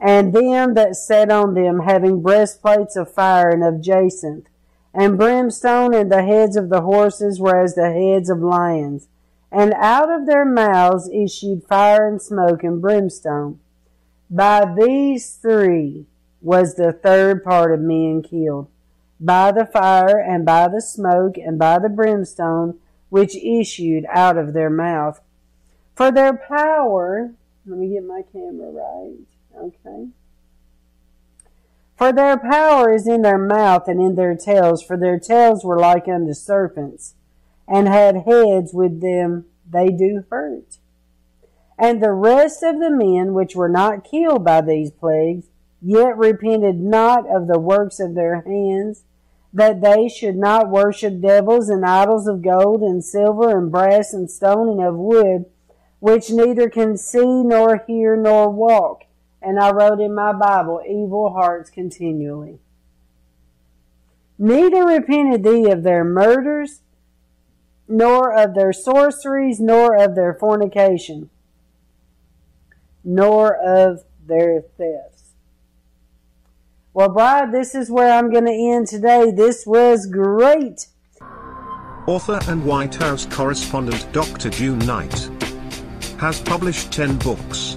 And 0.00 0.32
them 0.32 0.74
that 0.74 0.96
sat 0.96 1.30
on 1.30 1.54
them 1.54 1.82
having 1.86 2.20
breastplates 2.20 2.96
of 2.96 3.14
fire 3.14 3.48
and 3.48 3.62
of 3.62 3.80
jacinth, 3.80 4.48
and 4.92 5.16
brimstone, 5.16 5.94
and 5.94 6.10
the 6.10 6.24
heads 6.24 6.56
of 6.56 6.68
the 6.68 6.80
horses 6.80 7.38
were 7.38 7.62
as 7.62 7.76
the 7.76 7.92
heads 7.92 8.28
of 8.28 8.40
lions. 8.40 9.06
And 9.50 9.72
out 9.74 10.10
of 10.10 10.26
their 10.26 10.44
mouths 10.44 11.08
issued 11.08 11.64
fire 11.64 12.06
and 12.06 12.20
smoke 12.20 12.62
and 12.62 12.82
brimstone. 12.82 13.60
By 14.30 14.70
these 14.76 15.34
three 15.34 16.06
was 16.42 16.74
the 16.74 16.92
third 16.92 17.42
part 17.42 17.72
of 17.72 17.80
men 17.80 18.22
killed, 18.22 18.68
by 19.18 19.52
the 19.52 19.64
fire, 19.64 20.18
and 20.18 20.44
by 20.44 20.68
the 20.68 20.82
smoke, 20.82 21.38
and 21.38 21.58
by 21.58 21.78
the 21.78 21.88
brimstone, 21.88 22.78
which 23.08 23.34
issued 23.36 24.04
out 24.12 24.36
of 24.36 24.52
their 24.52 24.70
mouth. 24.70 25.20
For 25.94 26.12
their 26.12 26.36
power, 26.36 27.32
let 27.66 27.78
me 27.78 27.88
get 27.88 28.04
my 28.04 28.22
camera 28.32 28.70
right, 28.70 29.16
okay. 29.56 30.08
For 31.96 32.12
their 32.12 32.36
power 32.36 32.92
is 32.92 33.08
in 33.08 33.22
their 33.22 33.38
mouth 33.38 33.88
and 33.88 34.00
in 34.00 34.14
their 34.14 34.36
tails, 34.36 34.82
for 34.82 34.96
their 34.96 35.18
tails 35.18 35.64
were 35.64 35.78
like 35.78 36.06
unto 36.06 36.34
serpents, 36.34 37.14
and 37.68 37.86
had 37.86 38.24
heads 38.26 38.72
with 38.72 39.00
them 39.00 39.44
they 39.70 39.88
do 39.88 40.24
hurt. 40.30 40.78
And 41.78 42.02
the 42.02 42.12
rest 42.12 42.62
of 42.62 42.80
the 42.80 42.90
men 42.90 43.34
which 43.34 43.54
were 43.54 43.68
not 43.68 44.04
killed 44.04 44.44
by 44.44 44.62
these 44.62 44.90
plagues, 44.90 45.46
yet 45.80 46.16
repented 46.16 46.80
not 46.80 47.28
of 47.28 47.46
the 47.46 47.60
works 47.60 48.00
of 48.00 48.14
their 48.14 48.40
hands, 48.40 49.04
that 49.52 49.80
they 49.80 50.08
should 50.08 50.36
not 50.36 50.70
worship 50.70 51.20
devils 51.20 51.68
and 51.68 51.84
idols 51.84 52.26
of 52.26 52.42
gold 52.42 52.82
and 52.82 53.04
silver 53.04 53.56
and 53.56 53.70
brass 53.70 54.12
and 54.12 54.30
stone 54.30 54.68
and 54.68 54.82
of 54.82 54.96
wood, 54.96 55.44
which 56.00 56.30
neither 56.30 56.68
can 56.68 56.96
see 56.96 57.42
nor 57.42 57.84
hear 57.86 58.16
nor 58.16 58.50
walk. 58.50 59.04
And 59.40 59.58
I 59.58 59.70
wrote 59.70 60.00
in 60.00 60.14
my 60.14 60.32
Bible, 60.32 60.82
evil 60.86 61.32
hearts 61.32 61.70
continually. 61.70 62.58
Neither 64.36 64.84
repented 64.84 65.42
they 65.42 65.70
of 65.70 65.82
their 65.82 66.04
murders, 66.04 66.82
nor 67.88 68.32
of 68.32 68.54
their 68.54 68.72
sorceries, 68.72 69.58
nor 69.58 69.96
of 69.96 70.14
their 70.14 70.34
fornication, 70.34 71.30
nor 73.02 73.54
of 73.56 74.04
their 74.26 74.60
thefts. 74.60 75.30
Well, 76.92 77.08
Bride, 77.08 77.52
this 77.52 77.74
is 77.74 77.90
where 77.90 78.12
I'm 78.12 78.30
going 78.30 78.46
to 78.46 78.52
end 78.52 78.88
today. 78.88 79.30
This 79.30 79.64
was 79.66 80.06
great. 80.06 80.86
Author 82.06 82.40
and 82.48 82.64
White 82.64 82.94
House 82.94 83.26
correspondent 83.26 84.10
Dr. 84.12 84.50
June 84.50 84.78
Knight 84.80 85.30
has 86.18 86.40
published 86.40 86.90
10 86.90 87.16
books. 87.18 87.76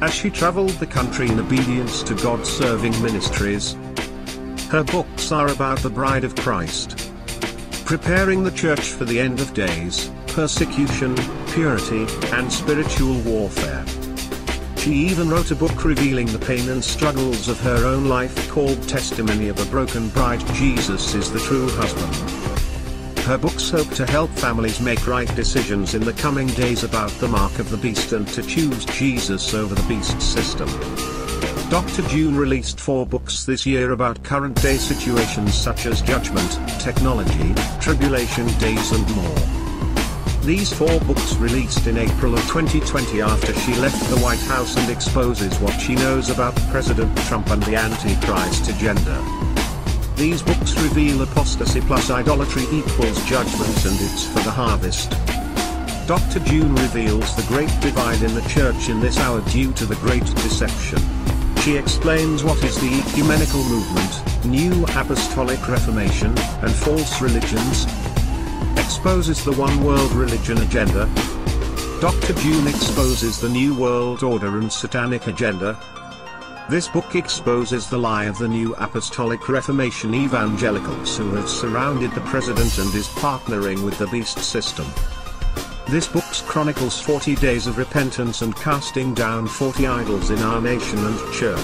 As 0.00 0.12
she 0.12 0.30
traveled 0.30 0.70
the 0.70 0.86
country 0.86 1.28
in 1.28 1.38
obedience 1.38 2.02
to 2.02 2.14
God 2.14 2.44
serving 2.46 3.00
ministries, 3.00 3.76
her 4.70 4.82
books 4.82 5.30
are 5.30 5.52
about 5.52 5.78
the 5.78 5.90
bride 5.90 6.24
of 6.24 6.34
Christ, 6.34 7.12
preparing 7.84 8.42
the 8.42 8.50
church 8.50 8.80
for 8.80 9.04
the 9.04 9.20
end 9.20 9.40
of 9.40 9.52
days, 9.52 10.10
persecution, 10.28 11.14
purity, 11.48 12.06
and 12.32 12.50
spiritual 12.50 13.20
warfare. 13.20 13.84
She 14.78 14.92
even 14.92 15.28
wrote 15.28 15.50
a 15.50 15.54
book 15.54 15.84
revealing 15.84 16.26
the 16.26 16.38
pain 16.38 16.68
and 16.68 16.82
struggles 16.82 17.48
of 17.48 17.60
her 17.60 17.86
own 17.86 18.08
life 18.08 18.50
called 18.50 18.88
Testimony 18.88 19.48
of 19.48 19.60
a 19.60 19.70
Broken 19.70 20.08
Bride 20.10 20.44
Jesus 20.54 21.14
is 21.14 21.30
the 21.30 21.40
True 21.40 21.68
Husband. 21.70 23.20
Her 23.20 23.38
books 23.38 23.70
hope 23.70 23.88
to 23.94 24.06
help 24.06 24.30
families 24.30 24.80
make 24.80 25.06
right 25.06 25.32
decisions 25.34 25.94
in 25.94 26.04
the 26.04 26.12
coming 26.12 26.48
days 26.48 26.84
about 26.84 27.10
the 27.12 27.28
mark 27.28 27.58
of 27.58 27.70
the 27.70 27.78
beast 27.78 28.12
and 28.12 28.28
to 28.28 28.42
choose 28.42 28.84
Jesus 28.84 29.54
over 29.54 29.74
the 29.74 29.88
beast 29.88 30.20
system. 30.20 30.68
Dr. 31.74 32.02
June 32.02 32.36
released 32.36 32.78
four 32.78 33.04
books 33.04 33.44
this 33.44 33.66
year 33.66 33.90
about 33.90 34.22
current 34.22 34.62
day 34.62 34.76
situations 34.76 35.54
such 35.54 35.86
as 35.86 36.00
judgment, 36.02 36.52
technology, 36.78 37.52
tribulation 37.80 38.46
days 38.58 38.92
and 38.92 39.16
more. 39.16 39.34
These 40.42 40.72
four 40.72 41.00
books 41.00 41.34
released 41.34 41.88
in 41.88 41.98
April 41.98 42.34
of 42.34 42.42
2020 42.42 43.20
after 43.22 43.52
she 43.54 43.74
left 43.74 44.08
the 44.08 44.20
White 44.20 44.38
House 44.42 44.76
and 44.76 44.88
exposes 44.88 45.58
what 45.58 45.76
she 45.80 45.96
knows 45.96 46.30
about 46.30 46.54
President 46.70 47.12
Trump 47.26 47.50
and 47.50 47.60
the 47.64 47.74
Antichrist 47.74 48.68
agenda. 48.68 49.20
These 50.14 50.42
books 50.42 50.80
reveal 50.80 51.22
apostasy 51.22 51.80
plus 51.80 52.08
idolatry 52.08 52.66
equals 52.70 53.20
judgment 53.24 53.84
and 53.84 54.00
it's 54.00 54.28
for 54.28 54.44
the 54.44 54.52
harvest. 54.52 55.10
Dr. 56.06 56.38
June 56.38 56.72
reveals 56.76 57.34
the 57.34 57.44
great 57.48 57.80
divide 57.80 58.22
in 58.22 58.32
the 58.32 58.48
church 58.48 58.88
in 58.88 59.00
this 59.00 59.18
hour 59.18 59.40
due 59.50 59.72
to 59.72 59.86
the 59.86 59.96
great 59.96 60.24
deception. 60.36 61.23
She 61.64 61.78
explains 61.78 62.44
what 62.44 62.62
is 62.62 62.78
the 62.78 63.00
ecumenical 63.00 63.64
movement, 63.64 64.44
new 64.44 64.84
apostolic 65.00 65.66
reformation, 65.66 66.36
and 66.60 66.70
false 66.70 67.22
religions. 67.22 67.86
Exposes 68.76 69.42
the 69.42 69.54
one 69.56 69.82
world 69.82 70.12
religion 70.12 70.58
agenda. 70.58 71.06
Dr. 72.02 72.34
June 72.34 72.66
exposes 72.66 73.40
the 73.40 73.48
new 73.48 73.74
world 73.74 74.22
order 74.22 74.58
and 74.58 74.70
satanic 74.70 75.26
agenda. 75.26 75.80
This 76.68 76.86
book 76.86 77.14
exposes 77.14 77.88
the 77.88 77.98
lie 77.98 78.24
of 78.26 78.36
the 78.36 78.48
new 78.48 78.74
apostolic 78.74 79.48
reformation 79.48 80.14
evangelicals 80.14 81.16
who 81.16 81.30
have 81.30 81.48
surrounded 81.48 82.10
the 82.10 82.20
president 82.20 82.76
and 82.76 82.94
is 82.94 83.08
partnering 83.08 83.82
with 83.82 83.96
the 83.96 84.06
beast 84.08 84.38
system. 84.38 84.84
This 85.86 86.08
book 86.08 86.24
chronicles 86.46 86.98
40 86.98 87.36
days 87.36 87.66
of 87.66 87.76
repentance 87.76 88.40
and 88.40 88.56
casting 88.56 89.12
down 89.12 89.46
40 89.46 89.86
idols 89.86 90.30
in 90.30 90.38
our 90.38 90.58
nation 90.60 90.98
and 90.98 91.32
church. 91.34 91.58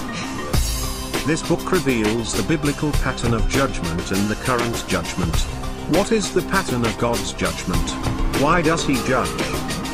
This 1.25 1.41
book 1.41 1.71
reveals 1.71 2.31
the 2.31 2.47
biblical 2.47 2.91
pattern 2.91 3.33
of 3.33 3.49
judgment 3.49 4.11
and 4.11 4.29
the 4.29 4.35
current 4.43 4.87
judgment. 4.87 5.35
What 5.95 6.11
is 6.11 6.31
the 6.31 6.43
pattern 6.43 6.85
of 6.85 6.97
God's 6.99 7.33
judgment? 7.33 7.89
Why 8.39 8.61
does 8.61 8.85
he 8.85 8.93
judge? 9.07 9.27